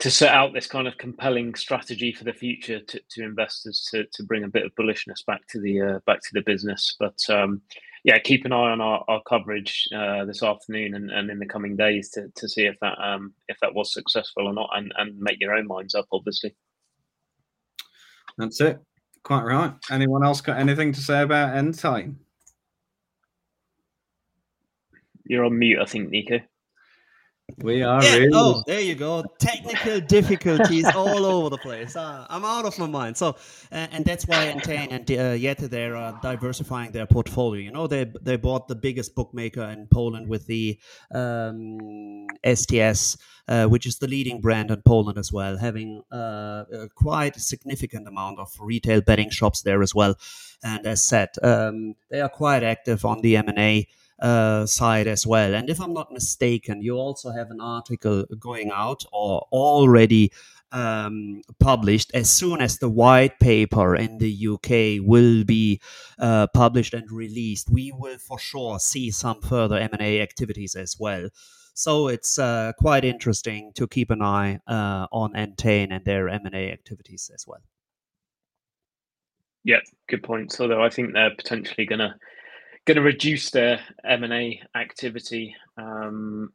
to 0.00 0.10
set 0.10 0.32
out 0.32 0.52
this 0.52 0.66
kind 0.66 0.86
of 0.86 0.96
compelling 0.96 1.54
strategy 1.56 2.12
for 2.12 2.22
the 2.22 2.32
future 2.32 2.78
to, 2.80 3.00
to 3.10 3.24
investors 3.24 3.88
to, 3.90 4.04
to 4.12 4.22
bring 4.22 4.44
a 4.44 4.48
bit 4.48 4.64
of 4.64 4.74
bullishness 4.76 5.26
back 5.26 5.40
to 5.48 5.60
the 5.60 5.80
uh, 5.80 5.98
back 6.06 6.20
to 6.20 6.30
the 6.32 6.42
business. 6.42 6.96
But 6.98 7.18
um, 7.28 7.62
yeah, 8.04 8.18
keep 8.18 8.44
an 8.44 8.52
eye 8.52 8.70
on 8.70 8.80
our, 8.80 9.04
our 9.08 9.22
coverage 9.28 9.88
uh, 9.94 10.24
this 10.24 10.42
afternoon 10.42 10.94
and, 10.94 11.10
and 11.10 11.30
in 11.30 11.38
the 11.38 11.46
coming 11.46 11.76
days 11.76 12.10
to, 12.10 12.28
to 12.36 12.48
see 12.48 12.64
if 12.64 12.76
that 12.80 12.98
um, 13.02 13.34
if 13.48 13.58
that 13.60 13.74
was 13.74 13.92
successful 13.92 14.46
or 14.46 14.52
not, 14.52 14.70
and, 14.74 14.92
and 14.96 15.18
make 15.18 15.40
your 15.40 15.54
own 15.54 15.66
minds 15.66 15.94
up. 15.94 16.06
Obviously, 16.12 16.54
that's 18.36 18.60
it. 18.60 18.78
Quite 19.22 19.44
right. 19.44 19.72
Anyone 19.90 20.24
else 20.24 20.40
got 20.40 20.58
anything 20.58 20.92
to 20.92 21.00
say 21.00 21.22
about 21.22 21.56
Entain? 21.56 22.16
You're 25.24 25.44
on 25.44 25.58
mute, 25.58 25.80
I 25.80 25.84
think, 25.84 26.08
Nico. 26.08 26.40
We 27.56 27.82
are 27.82 28.02
yeah, 28.04 28.16
really. 28.16 28.30
Oh, 28.34 28.62
there 28.66 28.80
you 28.80 28.94
go. 28.94 29.24
Technical 29.38 30.00
difficulties 30.00 30.84
all 30.94 31.24
over 31.24 31.48
the 31.48 31.58
place. 31.58 31.96
Uh, 31.96 32.26
I'm 32.28 32.44
out 32.44 32.66
of 32.66 32.78
my 32.78 32.86
mind. 32.86 33.16
So, 33.16 33.30
uh, 33.72 33.86
and 33.90 34.04
that's 34.04 34.26
why 34.26 34.52
Entain 34.52 34.88
and 34.92 35.10
uh, 35.10 35.34
Yeti 35.34 35.68
they're 35.68 35.96
uh, 35.96 36.12
diversifying 36.22 36.92
their 36.92 37.06
portfolio. 37.06 37.62
You 37.62 37.72
know, 37.72 37.86
they 37.86 38.12
they 38.22 38.36
bought 38.36 38.68
the 38.68 38.76
biggest 38.76 39.14
bookmaker 39.14 39.62
in 39.62 39.88
Poland 39.88 40.28
with 40.28 40.46
the 40.46 40.78
um, 41.12 42.26
STS, 42.46 43.16
uh, 43.48 43.66
which 43.66 43.86
is 43.86 43.98
the 43.98 44.06
leading 44.06 44.40
brand 44.40 44.70
in 44.70 44.82
Poland 44.82 45.18
as 45.18 45.32
well, 45.32 45.56
having 45.56 46.02
uh, 46.12 46.64
a 46.70 46.88
quite 46.94 47.36
a 47.36 47.40
significant 47.40 48.06
amount 48.06 48.38
of 48.38 48.54
retail 48.60 49.00
betting 49.00 49.30
shops 49.30 49.62
there 49.62 49.82
as 49.82 49.94
well. 49.94 50.14
And 50.62 50.86
as 50.86 51.02
said, 51.02 51.30
um, 51.42 51.96
they 52.10 52.20
are 52.20 52.28
quite 52.28 52.62
active 52.62 53.04
on 53.04 53.20
the 53.22 53.36
M 53.36 53.48
and 53.48 53.58
A 53.58 53.88
uh, 54.20 54.66
side 54.66 55.06
as 55.06 55.26
well. 55.26 55.54
And 55.54 55.70
if 55.70 55.80
I'm 55.80 55.92
not 55.92 56.12
mistaken, 56.12 56.82
you 56.82 56.94
also 56.94 57.30
have 57.30 57.50
an 57.50 57.60
article 57.60 58.24
going 58.38 58.70
out 58.70 59.04
or 59.12 59.46
already 59.52 60.32
um, 60.72 61.40
published 61.58 62.10
as 62.14 62.30
soon 62.30 62.60
as 62.60 62.78
the 62.78 62.88
white 62.88 63.38
paper 63.40 63.96
in 63.96 64.18
the 64.18 64.48
UK 64.48 65.06
will 65.06 65.44
be 65.44 65.80
uh, 66.18 66.46
published 66.48 66.94
and 66.94 67.10
released. 67.10 67.70
We 67.70 67.92
will 67.92 68.18
for 68.18 68.38
sure 68.38 68.78
see 68.78 69.10
some 69.10 69.40
further 69.40 69.78
M&A 69.78 70.20
activities 70.20 70.74
as 70.74 70.96
well. 70.98 71.28
So 71.74 72.08
it's 72.08 72.38
uh, 72.38 72.72
quite 72.78 73.04
interesting 73.04 73.72
to 73.76 73.86
keep 73.86 74.10
an 74.10 74.20
eye 74.20 74.58
uh, 74.66 75.06
on 75.12 75.34
Entain 75.34 75.92
and 75.92 76.04
their 76.04 76.28
M&A 76.28 76.72
activities 76.72 77.30
as 77.32 77.46
well. 77.46 77.60
Yeah, 79.64 79.80
good 80.08 80.22
point. 80.22 80.56
Although 80.58 80.82
I 80.82 80.90
think 80.90 81.12
they're 81.12 81.34
potentially 81.34 81.86
going 81.86 82.00
to 82.00 82.14
going 82.88 82.96
to 82.96 83.02
reduce 83.02 83.50
their 83.50 83.80
M 84.02 84.24
and 84.24 84.32
A 84.32 84.62
activity 84.74 85.54
um, 85.76 86.50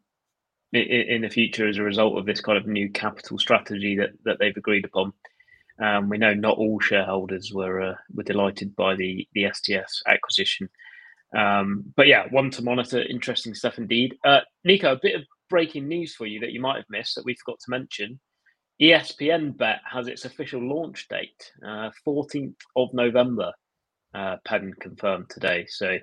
in, 0.74 0.82
in, 0.82 1.22
the 1.22 1.30
future 1.30 1.68
as 1.68 1.78
a 1.78 1.84
result 1.84 2.18
of 2.18 2.26
this 2.26 2.42
kind 2.42 2.58
of 2.58 2.66
new 2.66 2.90
capital 2.90 3.38
strategy 3.38 3.96
that, 3.98 4.10
that 4.26 4.40
they've 4.40 4.58
agreed 4.58 4.84
upon. 4.84 5.14
Um, 5.80 6.10
we 6.10 6.18
know 6.18 6.34
not 6.34 6.58
all 6.58 6.80
shareholders 6.80 7.52
were 7.54 7.82
uh, 7.82 7.96
were 8.16 8.24
delighted 8.24 8.76
by 8.76 8.96
the 8.96 9.28
the 9.34 9.46
STS 9.54 10.02
acquisition, 10.08 10.70
um, 11.38 11.84
but 11.96 12.08
yeah, 12.08 12.26
one 12.32 12.50
to 12.52 12.64
monitor. 12.64 13.04
Interesting 13.04 13.54
stuff 13.54 13.78
indeed. 13.78 14.18
Uh, 14.26 14.40
Nico, 14.64 14.92
a 14.94 15.00
bit 15.00 15.16
of 15.16 15.22
breaking 15.52 15.88
news 15.88 16.16
for 16.16 16.26
you 16.26 16.40
that 16.40 16.52
you 16.52 16.62
might 16.62 16.78
have 16.78 16.90
missed 16.90 17.14
that 17.16 17.26
we 17.26 17.36
forgot 17.36 17.60
to 17.60 17.72
mention. 17.72 18.20
ESPN 18.82 19.56
Bet 19.56 19.82
has 19.92 20.08
its 20.08 20.26
official 20.26 20.68
launch 20.68 21.08
date, 21.10 21.52
uh, 21.64 21.92
14th 22.08 22.56
of 22.76 22.92
November 22.92 23.52
uh, 24.14 24.38
Penn 24.46 24.74
confirmed 24.80 25.30
today. 25.30 25.66
So, 25.68 25.98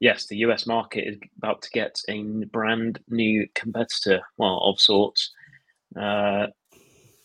yes, 0.00 0.26
the 0.26 0.38
US 0.38 0.66
market 0.66 1.06
is 1.06 1.18
about 1.38 1.62
to 1.62 1.70
get 1.70 2.00
a 2.08 2.22
brand 2.52 3.00
new 3.08 3.46
competitor, 3.54 4.20
well, 4.36 4.60
of 4.62 4.80
sorts. 4.80 5.30
Uh, 5.98 6.46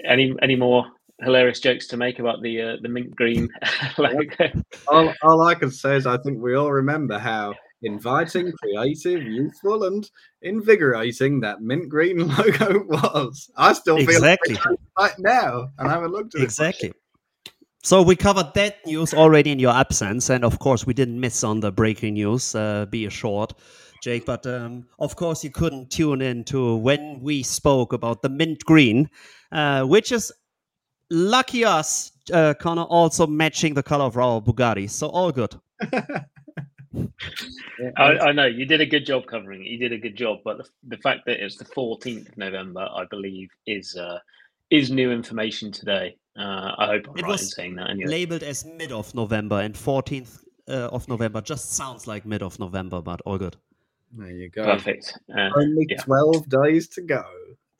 any 0.05 0.33
any 0.41 0.55
more 0.55 0.85
hilarious 1.21 1.59
jokes 1.59 1.87
to 1.87 1.97
make 1.97 2.19
about 2.19 2.41
the 2.41 2.61
uh, 2.61 2.75
the 2.81 2.89
mint 2.89 3.15
green 3.15 3.49
logo? 3.97 4.63
all, 4.87 5.13
all 5.23 5.41
I 5.41 5.55
can 5.55 5.71
say 5.71 5.95
is 5.95 6.05
I 6.05 6.17
think 6.17 6.41
we 6.41 6.55
all 6.55 6.71
remember 6.71 7.17
how 7.17 7.53
inviting, 7.81 8.51
creative, 8.51 9.23
youthful, 9.23 9.85
and 9.85 10.09
invigorating 10.41 11.39
that 11.41 11.61
mint 11.61 11.89
green 11.89 12.27
logo 12.37 12.83
was. 12.85 13.49
I 13.55 13.73
still 13.73 13.97
feel 13.97 14.09
exactly 14.09 14.57
right 14.97 15.17
now, 15.19 15.69
and 15.77 15.87
I 15.87 15.91
haven't 15.91 16.11
looked 16.11 16.35
at 16.35 16.41
exactly. 16.41 16.89
it. 16.89 16.95
So 17.81 18.01
we 18.01 18.15
covered 18.15 18.53
that 18.55 18.85
news 18.85 19.13
already 19.13 19.51
in 19.51 19.59
your 19.59 19.73
absence, 19.73 20.29
and 20.29 20.43
of 20.43 20.59
course 20.59 20.85
we 20.85 20.93
didn't 20.93 21.19
miss 21.19 21.43
on 21.43 21.61
the 21.61 21.71
breaking 21.71 22.15
news. 22.15 22.53
Uh, 22.53 22.85
be 22.85 23.05
assured, 23.05 23.53
Jake. 24.03 24.25
But 24.25 24.45
um, 24.45 24.85
of 24.99 25.15
course 25.15 25.43
you 25.43 25.49
couldn't 25.49 25.89
tune 25.89 26.21
in 26.21 26.43
to 26.45 26.75
when 26.75 27.21
we 27.21 27.41
spoke 27.41 27.93
about 27.93 28.21
the 28.21 28.29
mint 28.29 28.65
green, 28.65 29.09
uh, 29.53 29.85
which 29.85 30.11
is 30.11 30.31
lucky 31.09 31.63
us, 31.63 32.11
uh, 32.33 32.53
Conor, 32.59 32.83
also 32.83 33.25
matching 33.25 33.73
the 33.75 33.83
color 33.83 34.05
of 34.05 34.17
our 34.17 34.41
Bugatti. 34.41 34.89
So 34.89 35.07
all 35.07 35.31
good. 35.31 35.55
I, 37.97 38.17
I, 38.19 38.31
know 38.33 38.45
you 38.45 38.65
did 38.65 38.81
a 38.81 38.85
good 38.85 39.05
job 39.05 39.25
covering 39.27 39.61
it. 39.61 39.69
You 39.69 39.77
did 39.77 39.93
a 39.93 39.97
good 39.97 40.17
job, 40.17 40.39
but 40.43 40.57
the, 40.57 40.65
the 40.95 40.97
fact 40.97 41.21
that 41.27 41.43
it's 41.43 41.55
the 41.55 41.65
14th 41.65 42.29
of 42.29 42.37
November, 42.37 42.89
I 42.93 43.05
believe, 43.05 43.49
is 43.65 43.95
uh, 43.95 44.19
is 44.69 44.91
new 44.91 45.11
information 45.11 45.71
today. 45.71 46.17
Uh, 46.37 46.73
I 46.77 46.85
hope 46.87 47.09
I'm 47.09 47.17
it 47.17 47.23
right 47.23 47.31
was 47.31 47.41
in 47.41 47.47
saying 47.47 47.75
that. 47.75 47.89
Anyway. 47.89 48.09
Labeled 48.09 48.43
as 48.43 48.65
mid 48.65 48.91
of 48.91 49.13
November, 49.13 49.59
and 49.59 49.73
14th 49.73 50.43
uh, 50.67 50.89
of 50.91 51.07
November 51.07 51.41
just 51.41 51.73
sounds 51.73 52.07
like 52.07 52.25
mid 52.25 52.43
of 52.43 52.59
November, 52.59 53.01
but 53.01 53.21
all 53.25 53.37
good. 53.37 53.55
There 54.11 54.31
you 54.31 54.49
go. 54.49 54.63
Perfect. 54.63 55.17
Uh, 55.35 55.49
Only 55.55 55.85
yeah. 55.89 56.01
12 56.01 56.49
days 56.49 56.87
to 56.89 57.01
go. 57.01 57.23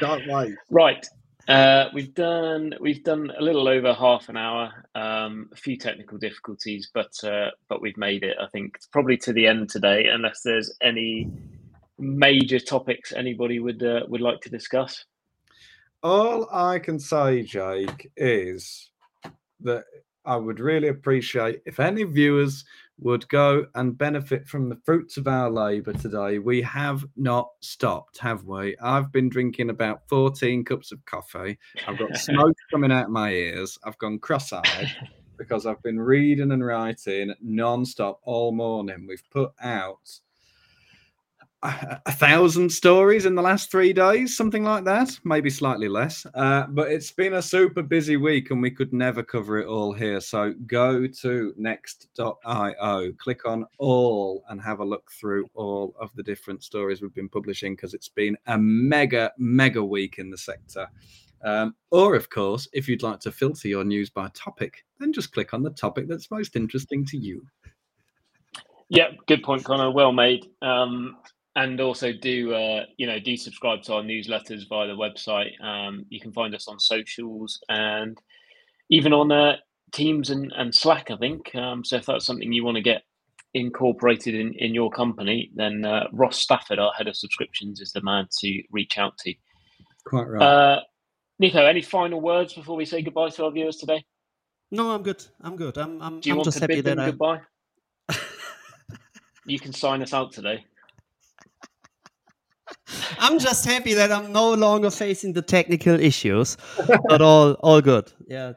Can't 0.00 0.26
wait. 0.28 0.56
Right. 0.70 1.06
Uh, 1.48 1.88
we've 1.92 2.14
done 2.14 2.74
we've 2.80 3.02
done 3.02 3.32
a 3.36 3.42
little 3.42 3.66
over 3.66 3.92
half 3.92 4.28
an 4.28 4.36
hour. 4.36 4.86
Um, 4.94 5.48
a 5.52 5.56
few 5.56 5.76
technical 5.76 6.18
difficulties, 6.18 6.90
but 6.92 7.12
uh, 7.24 7.50
but 7.68 7.80
we've 7.80 7.96
made 7.96 8.22
it. 8.22 8.36
I 8.40 8.46
think 8.48 8.74
it's 8.76 8.86
probably 8.86 9.16
to 9.18 9.32
the 9.32 9.46
end 9.46 9.68
today, 9.68 10.06
unless 10.06 10.42
there's 10.42 10.72
any 10.80 11.28
major 11.98 12.60
topics 12.60 13.12
anybody 13.12 13.58
would 13.58 13.82
uh, 13.82 14.00
would 14.08 14.20
like 14.20 14.40
to 14.42 14.50
discuss. 14.50 15.04
All 16.02 16.48
I 16.50 16.78
can 16.78 16.98
say, 16.98 17.42
Jake, 17.42 18.10
is 18.16 18.90
that 19.60 19.84
I 20.24 20.36
would 20.36 20.60
really 20.60 20.88
appreciate 20.88 21.60
if 21.66 21.80
any 21.80 22.04
viewers 22.04 22.64
would 22.98 23.26
go 23.28 23.66
and 23.74 23.96
benefit 23.96 24.46
from 24.46 24.68
the 24.68 24.78
fruits 24.84 25.16
of 25.16 25.26
our 25.26 25.50
labor 25.50 25.92
today. 25.92 26.38
We 26.38 26.62
have 26.62 27.04
not 27.16 27.48
stopped, 27.60 28.18
have 28.18 28.44
we? 28.44 28.76
I've 28.78 29.10
been 29.10 29.28
drinking 29.28 29.70
about 29.70 30.08
14 30.08 30.64
cups 30.64 30.92
of 30.92 31.04
coffee. 31.06 31.58
I've 31.86 31.98
got 31.98 32.16
smoke 32.16 32.56
coming 32.70 32.92
out 32.92 33.10
my 33.10 33.32
ears. 33.32 33.78
I've 33.84 33.98
gone 33.98 34.18
cross 34.18 34.52
eyed 34.52 34.94
because 35.38 35.64
I've 35.64 35.82
been 35.82 35.98
reading 35.98 36.52
and 36.52 36.64
writing 36.64 37.34
non 37.40 37.86
stop 37.86 38.20
all 38.24 38.52
morning. 38.52 39.06
We've 39.08 39.24
put 39.30 39.52
out 39.62 40.20
a 41.62 42.12
thousand 42.12 42.70
stories 42.72 43.26
in 43.26 43.34
the 43.34 43.42
last 43.42 43.70
three 43.70 43.92
days, 43.92 44.34
something 44.36 44.64
like 44.64 44.84
that, 44.84 45.18
maybe 45.24 45.50
slightly 45.50 45.88
less. 45.88 46.26
Uh, 46.34 46.66
but 46.68 46.90
it's 46.90 47.10
been 47.10 47.34
a 47.34 47.42
super 47.42 47.82
busy 47.82 48.16
week 48.16 48.50
and 48.50 48.62
we 48.62 48.70
could 48.70 48.92
never 48.94 49.22
cover 49.22 49.58
it 49.58 49.66
all 49.66 49.92
here. 49.92 50.20
So 50.20 50.54
go 50.66 51.06
to 51.06 51.54
next.io, 51.58 53.12
click 53.18 53.46
on 53.46 53.66
all, 53.78 54.42
and 54.48 54.60
have 54.60 54.80
a 54.80 54.84
look 54.84 55.10
through 55.12 55.48
all 55.54 55.94
of 56.00 56.10
the 56.14 56.22
different 56.22 56.62
stories 56.62 57.02
we've 57.02 57.14
been 57.14 57.28
publishing 57.28 57.74
because 57.74 57.92
it's 57.92 58.08
been 58.08 58.38
a 58.46 58.56
mega, 58.56 59.30
mega 59.36 59.84
week 59.84 60.18
in 60.18 60.30
the 60.30 60.38
sector. 60.38 60.88
Um, 61.42 61.74
or, 61.90 62.14
of 62.14 62.30
course, 62.30 62.68
if 62.72 62.88
you'd 62.88 63.02
like 63.02 63.20
to 63.20 63.32
filter 63.32 63.68
your 63.68 63.84
news 63.84 64.08
by 64.08 64.28
topic, 64.34 64.84
then 64.98 65.12
just 65.12 65.32
click 65.32 65.52
on 65.52 65.62
the 65.62 65.70
topic 65.70 66.08
that's 66.08 66.30
most 66.30 66.56
interesting 66.56 67.04
to 67.06 67.18
you. 67.18 67.46
Yeah, 68.88 69.10
good 69.28 69.42
point, 69.42 69.64
Conor. 69.64 69.90
Well 69.90 70.12
made. 70.12 70.46
Um, 70.62 71.18
and 71.60 71.80
also 71.80 72.12
do 72.12 72.54
uh, 72.54 72.84
you 72.96 73.06
know 73.06 73.18
do 73.18 73.36
subscribe 73.36 73.82
to 73.82 73.94
our 73.94 74.02
newsletters 74.02 74.68
via 74.68 74.86
the 74.86 74.94
website. 74.94 75.52
Um, 75.62 76.06
you 76.08 76.20
can 76.20 76.32
find 76.32 76.54
us 76.54 76.68
on 76.68 76.78
socials 76.78 77.60
and 77.68 78.18
even 78.88 79.12
on 79.12 79.30
uh, 79.30 79.56
Teams 79.92 80.30
and, 80.30 80.52
and 80.56 80.74
Slack. 80.74 81.10
I 81.10 81.16
think 81.16 81.54
um, 81.54 81.84
so. 81.84 81.96
If 81.96 82.06
that's 82.06 82.24
something 82.24 82.52
you 82.52 82.64
want 82.64 82.76
to 82.76 82.82
get 82.82 83.02
incorporated 83.52 84.34
in, 84.34 84.54
in 84.54 84.74
your 84.74 84.90
company, 84.90 85.50
then 85.54 85.84
uh, 85.84 86.04
Ross 86.12 86.38
Stafford, 86.38 86.78
our 86.78 86.92
head 86.96 87.08
of 87.08 87.16
subscriptions, 87.16 87.80
is 87.80 87.92
the 87.92 88.02
man 88.02 88.26
to 88.38 88.62
reach 88.70 88.96
out 88.96 89.18
to. 89.18 89.34
Quite 90.06 90.28
right. 90.28 90.42
Uh, 90.42 90.80
Nico, 91.38 91.64
any 91.64 91.82
final 91.82 92.20
words 92.20 92.54
before 92.54 92.76
we 92.76 92.84
say 92.84 93.02
goodbye 93.02 93.30
to 93.30 93.44
our 93.44 93.50
viewers 93.50 93.76
today? 93.76 94.04
No, 94.70 94.90
I'm 94.90 95.02
good. 95.02 95.24
I'm 95.42 95.56
good. 95.56 95.76
I'm. 95.76 96.00
I'm 96.00 96.20
Do 96.20 96.28
you 96.28 96.34
I'm 96.34 96.38
want 96.38 96.44
just 96.46 96.58
to 96.58 96.64
happy 96.64 96.76
bid 96.76 96.84
them 96.86 96.96
that 96.96 97.04
I... 97.04 97.10
goodbye? 97.10 97.40
you 99.46 99.58
can 99.58 99.72
sign 99.72 100.00
us 100.00 100.14
out 100.14 100.32
today. 100.32 100.64
I'm 103.18 103.38
just 103.38 103.64
happy 103.64 103.94
that 103.94 104.12
I'm 104.12 104.32
no 104.32 104.54
longer 104.54 104.90
facing 104.90 105.32
the 105.32 105.42
technical 105.42 105.98
issues, 105.98 106.56
but 107.08 107.20
all 107.20 107.52
all 107.54 107.80
good. 107.80 108.12
Yeah, 108.26 108.52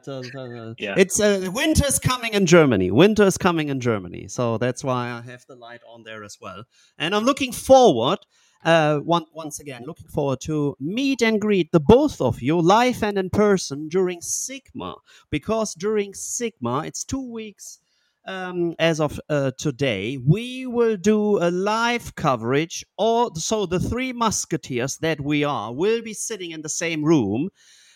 yeah. 0.78 0.94
It's 0.96 1.20
uh, 1.20 1.50
winter's 1.52 1.98
coming 1.98 2.34
in 2.34 2.46
Germany. 2.46 2.90
Winter's 2.90 3.38
coming 3.38 3.68
in 3.68 3.80
Germany, 3.80 4.28
so 4.28 4.58
that's 4.58 4.84
why 4.84 5.10
I 5.10 5.20
have 5.22 5.44
the 5.46 5.56
light 5.56 5.80
on 5.88 6.02
there 6.04 6.24
as 6.24 6.38
well. 6.40 6.64
And 6.98 7.14
I'm 7.14 7.24
looking 7.24 7.52
forward. 7.52 8.18
Uh, 8.64 8.98
one, 9.00 9.26
once 9.34 9.60
again, 9.60 9.82
looking 9.84 10.08
forward 10.08 10.40
to 10.40 10.74
meet 10.80 11.20
and 11.20 11.38
greet 11.38 11.70
the 11.70 11.80
both 11.80 12.18
of 12.18 12.40
you 12.40 12.58
live 12.58 13.02
and 13.02 13.18
in 13.18 13.28
person 13.28 13.88
during 13.88 14.22
Sigma, 14.22 14.94
because 15.28 15.74
during 15.74 16.14
Sigma, 16.14 16.82
it's 16.86 17.04
two 17.04 17.30
weeks 17.30 17.80
um, 18.26 18.74
as 18.78 19.00
of 19.00 19.20
uh, 19.28 19.52
today, 19.58 20.18
we 20.18 20.66
will 20.66 20.96
do 20.96 21.38
a 21.38 21.50
live 21.50 22.14
coverage. 22.14 22.84
All 22.96 23.34
so 23.34 23.66
the 23.66 23.80
three 23.80 24.12
musketeers 24.12 24.98
that 24.98 25.20
we 25.20 25.44
are 25.44 25.72
will 25.72 26.02
be 26.02 26.14
sitting 26.14 26.50
in 26.50 26.62
the 26.62 26.68
same 26.68 27.04
room, 27.04 27.50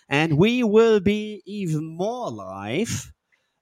and 0.08 0.38
we 0.38 0.62
will 0.62 1.00
be 1.00 1.42
even 1.46 1.96
more 1.96 2.30
live 2.30 3.12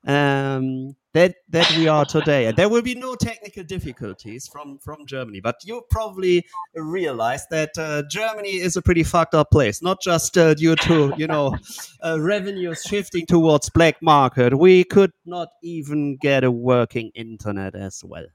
um, 0.06 0.94
that 1.12 1.36
that 1.48 1.70
we 1.76 1.88
are 1.88 2.04
today. 2.04 2.46
And 2.46 2.56
there 2.56 2.68
will 2.68 2.82
be 2.82 2.94
no 2.94 3.14
technical 3.14 3.64
difficulties 3.64 4.48
from 4.48 4.78
from 4.78 5.06
Germany. 5.06 5.40
But 5.40 5.56
you 5.64 5.82
probably 5.90 6.44
realize 6.74 7.46
that 7.50 7.76
uh, 7.78 8.02
Germany 8.08 8.56
is 8.56 8.76
a 8.76 8.82
pretty 8.82 9.02
fucked 9.02 9.34
up 9.34 9.50
place, 9.50 9.82
not 9.82 10.00
just 10.00 10.36
uh, 10.38 10.54
due 10.54 10.76
to 10.76 11.12
you 11.16 11.26
know 11.26 11.56
uh, 12.04 12.20
revenues 12.20 12.82
shifting 12.82 13.26
towards 13.26 13.70
black 13.70 14.00
market. 14.02 14.58
We 14.58 14.84
could 14.84 15.12
not 15.24 15.48
even 15.62 16.16
get 16.16 16.44
a 16.44 16.50
working 16.50 17.10
internet 17.14 17.74
as 17.74 18.02
well. 18.04 18.26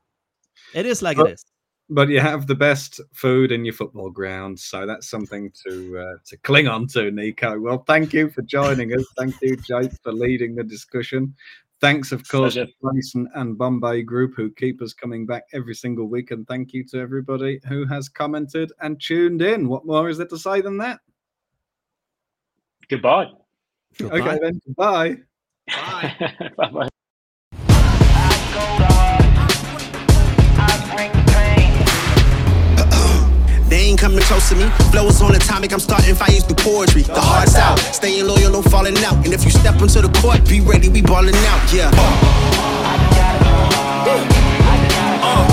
It 0.74 0.86
is 0.86 1.02
like 1.02 1.18
but, 1.18 1.30
it 1.30 1.34
is. 1.34 1.46
But 1.94 2.08
you 2.08 2.22
have 2.22 2.48
the 2.48 2.56
best 2.56 3.02
food 3.12 3.52
in 3.52 3.66
your 3.66 3.74
football 3.74 4.10
ground, 4.10 4.58
so 4.58 4.86
that's 4.86 5.10
something 5.10 5.52
to 5.68 6.00
uh, 6.00 6.18
to 6.26 6.38
cling 6.38 6.70
on 6.70 6.88
to, 6.88 7.12
Nico. 7.12 7.60
Well, 7.60 7.84
thank 7.86 8.14
you 8.14 8.30
for 8.30 8.42
joining 8.44 8.94
us. 8.94 9.04
Thank 9.18 9.36
you, 9.42 9.58
Jake, 9.58 9.92
for 10.02 10.14
leading 10.14 10.56
the 10.56 10.64
discussion. 10.64 11.36
Thanks, 11.82 12.12
of 12.12 12.26
course, 12.30 12.54
to 12.54 12.68
Mason 12.84 13.28
and 13.34 13.58
Bombay 13.58 14.04
Group 14.04 14.36
who 14.38 14.52
keep 14.52 14.82
us 14.84 14.94
coming 14.94 15.26
back 15.26 15.44
every 15.52 15.74
single 15.74 16.06
week. 16.06 16.30
And 16.30 16.48
thank 16.48 16.74
you 16.74 16.86
to 16.86 17.00
everybody 17.00 17.60
who 17.68 17.86
has 17.88 18.08
commented 18.08 18.72
and 18.82 19.02
tuned 19.02 19.42
in. 19.42 19.68
What 19.68 19.86
more 19.86 20.08
is 20.08 20.20
there 20.20 20.28
to 20.28 20.38
say 20.38 20.62
than 20.62 20.78
that? 20.78 21.00
Goodbye. 22.88 23.32
goodbye. 23.98 24.20
Okay, 24.20 24.40
then. 24.42 24.62
Goodbye. 24.66 25.18
Bye. 25.68 26.50
Bye. 26.56 26.90
Bye. 27.60 28.88
coming 34.02 34.20
close 34.22 34.50
to 34.50 34.56
me. 34.56 34.68
Flows 34.90 35.22
on 35.22 35.36
atomic, 35.36 35.72
I'm 35.72 35.80
starting 35.80 36.16
fires 36.16 36.44
through 36.44 36.56
poetry. 36.56 37.04
The 37.04 37.22
heart's 37.22 37.56
out, 37.56 37.78
staying 37.78 38.26
loyal, 38.26 38.52
no 38.52 38.64
falling 38.64 38.98
out. 39.06 39.24
And 39.24 39.34
if 39.34 39.46
you 39.46 39.52
step 39.52 39.80
into 39.80 40.02
the 40.02 40.10
court, 40.20 40.44
be 40.50 40.60
ready, 40.60 40.90
we 40.90 41.04
balling 41.04 41.36
out, 41.36 41.72
yeah. 41.72 41.92
Uh. 45.24 45.51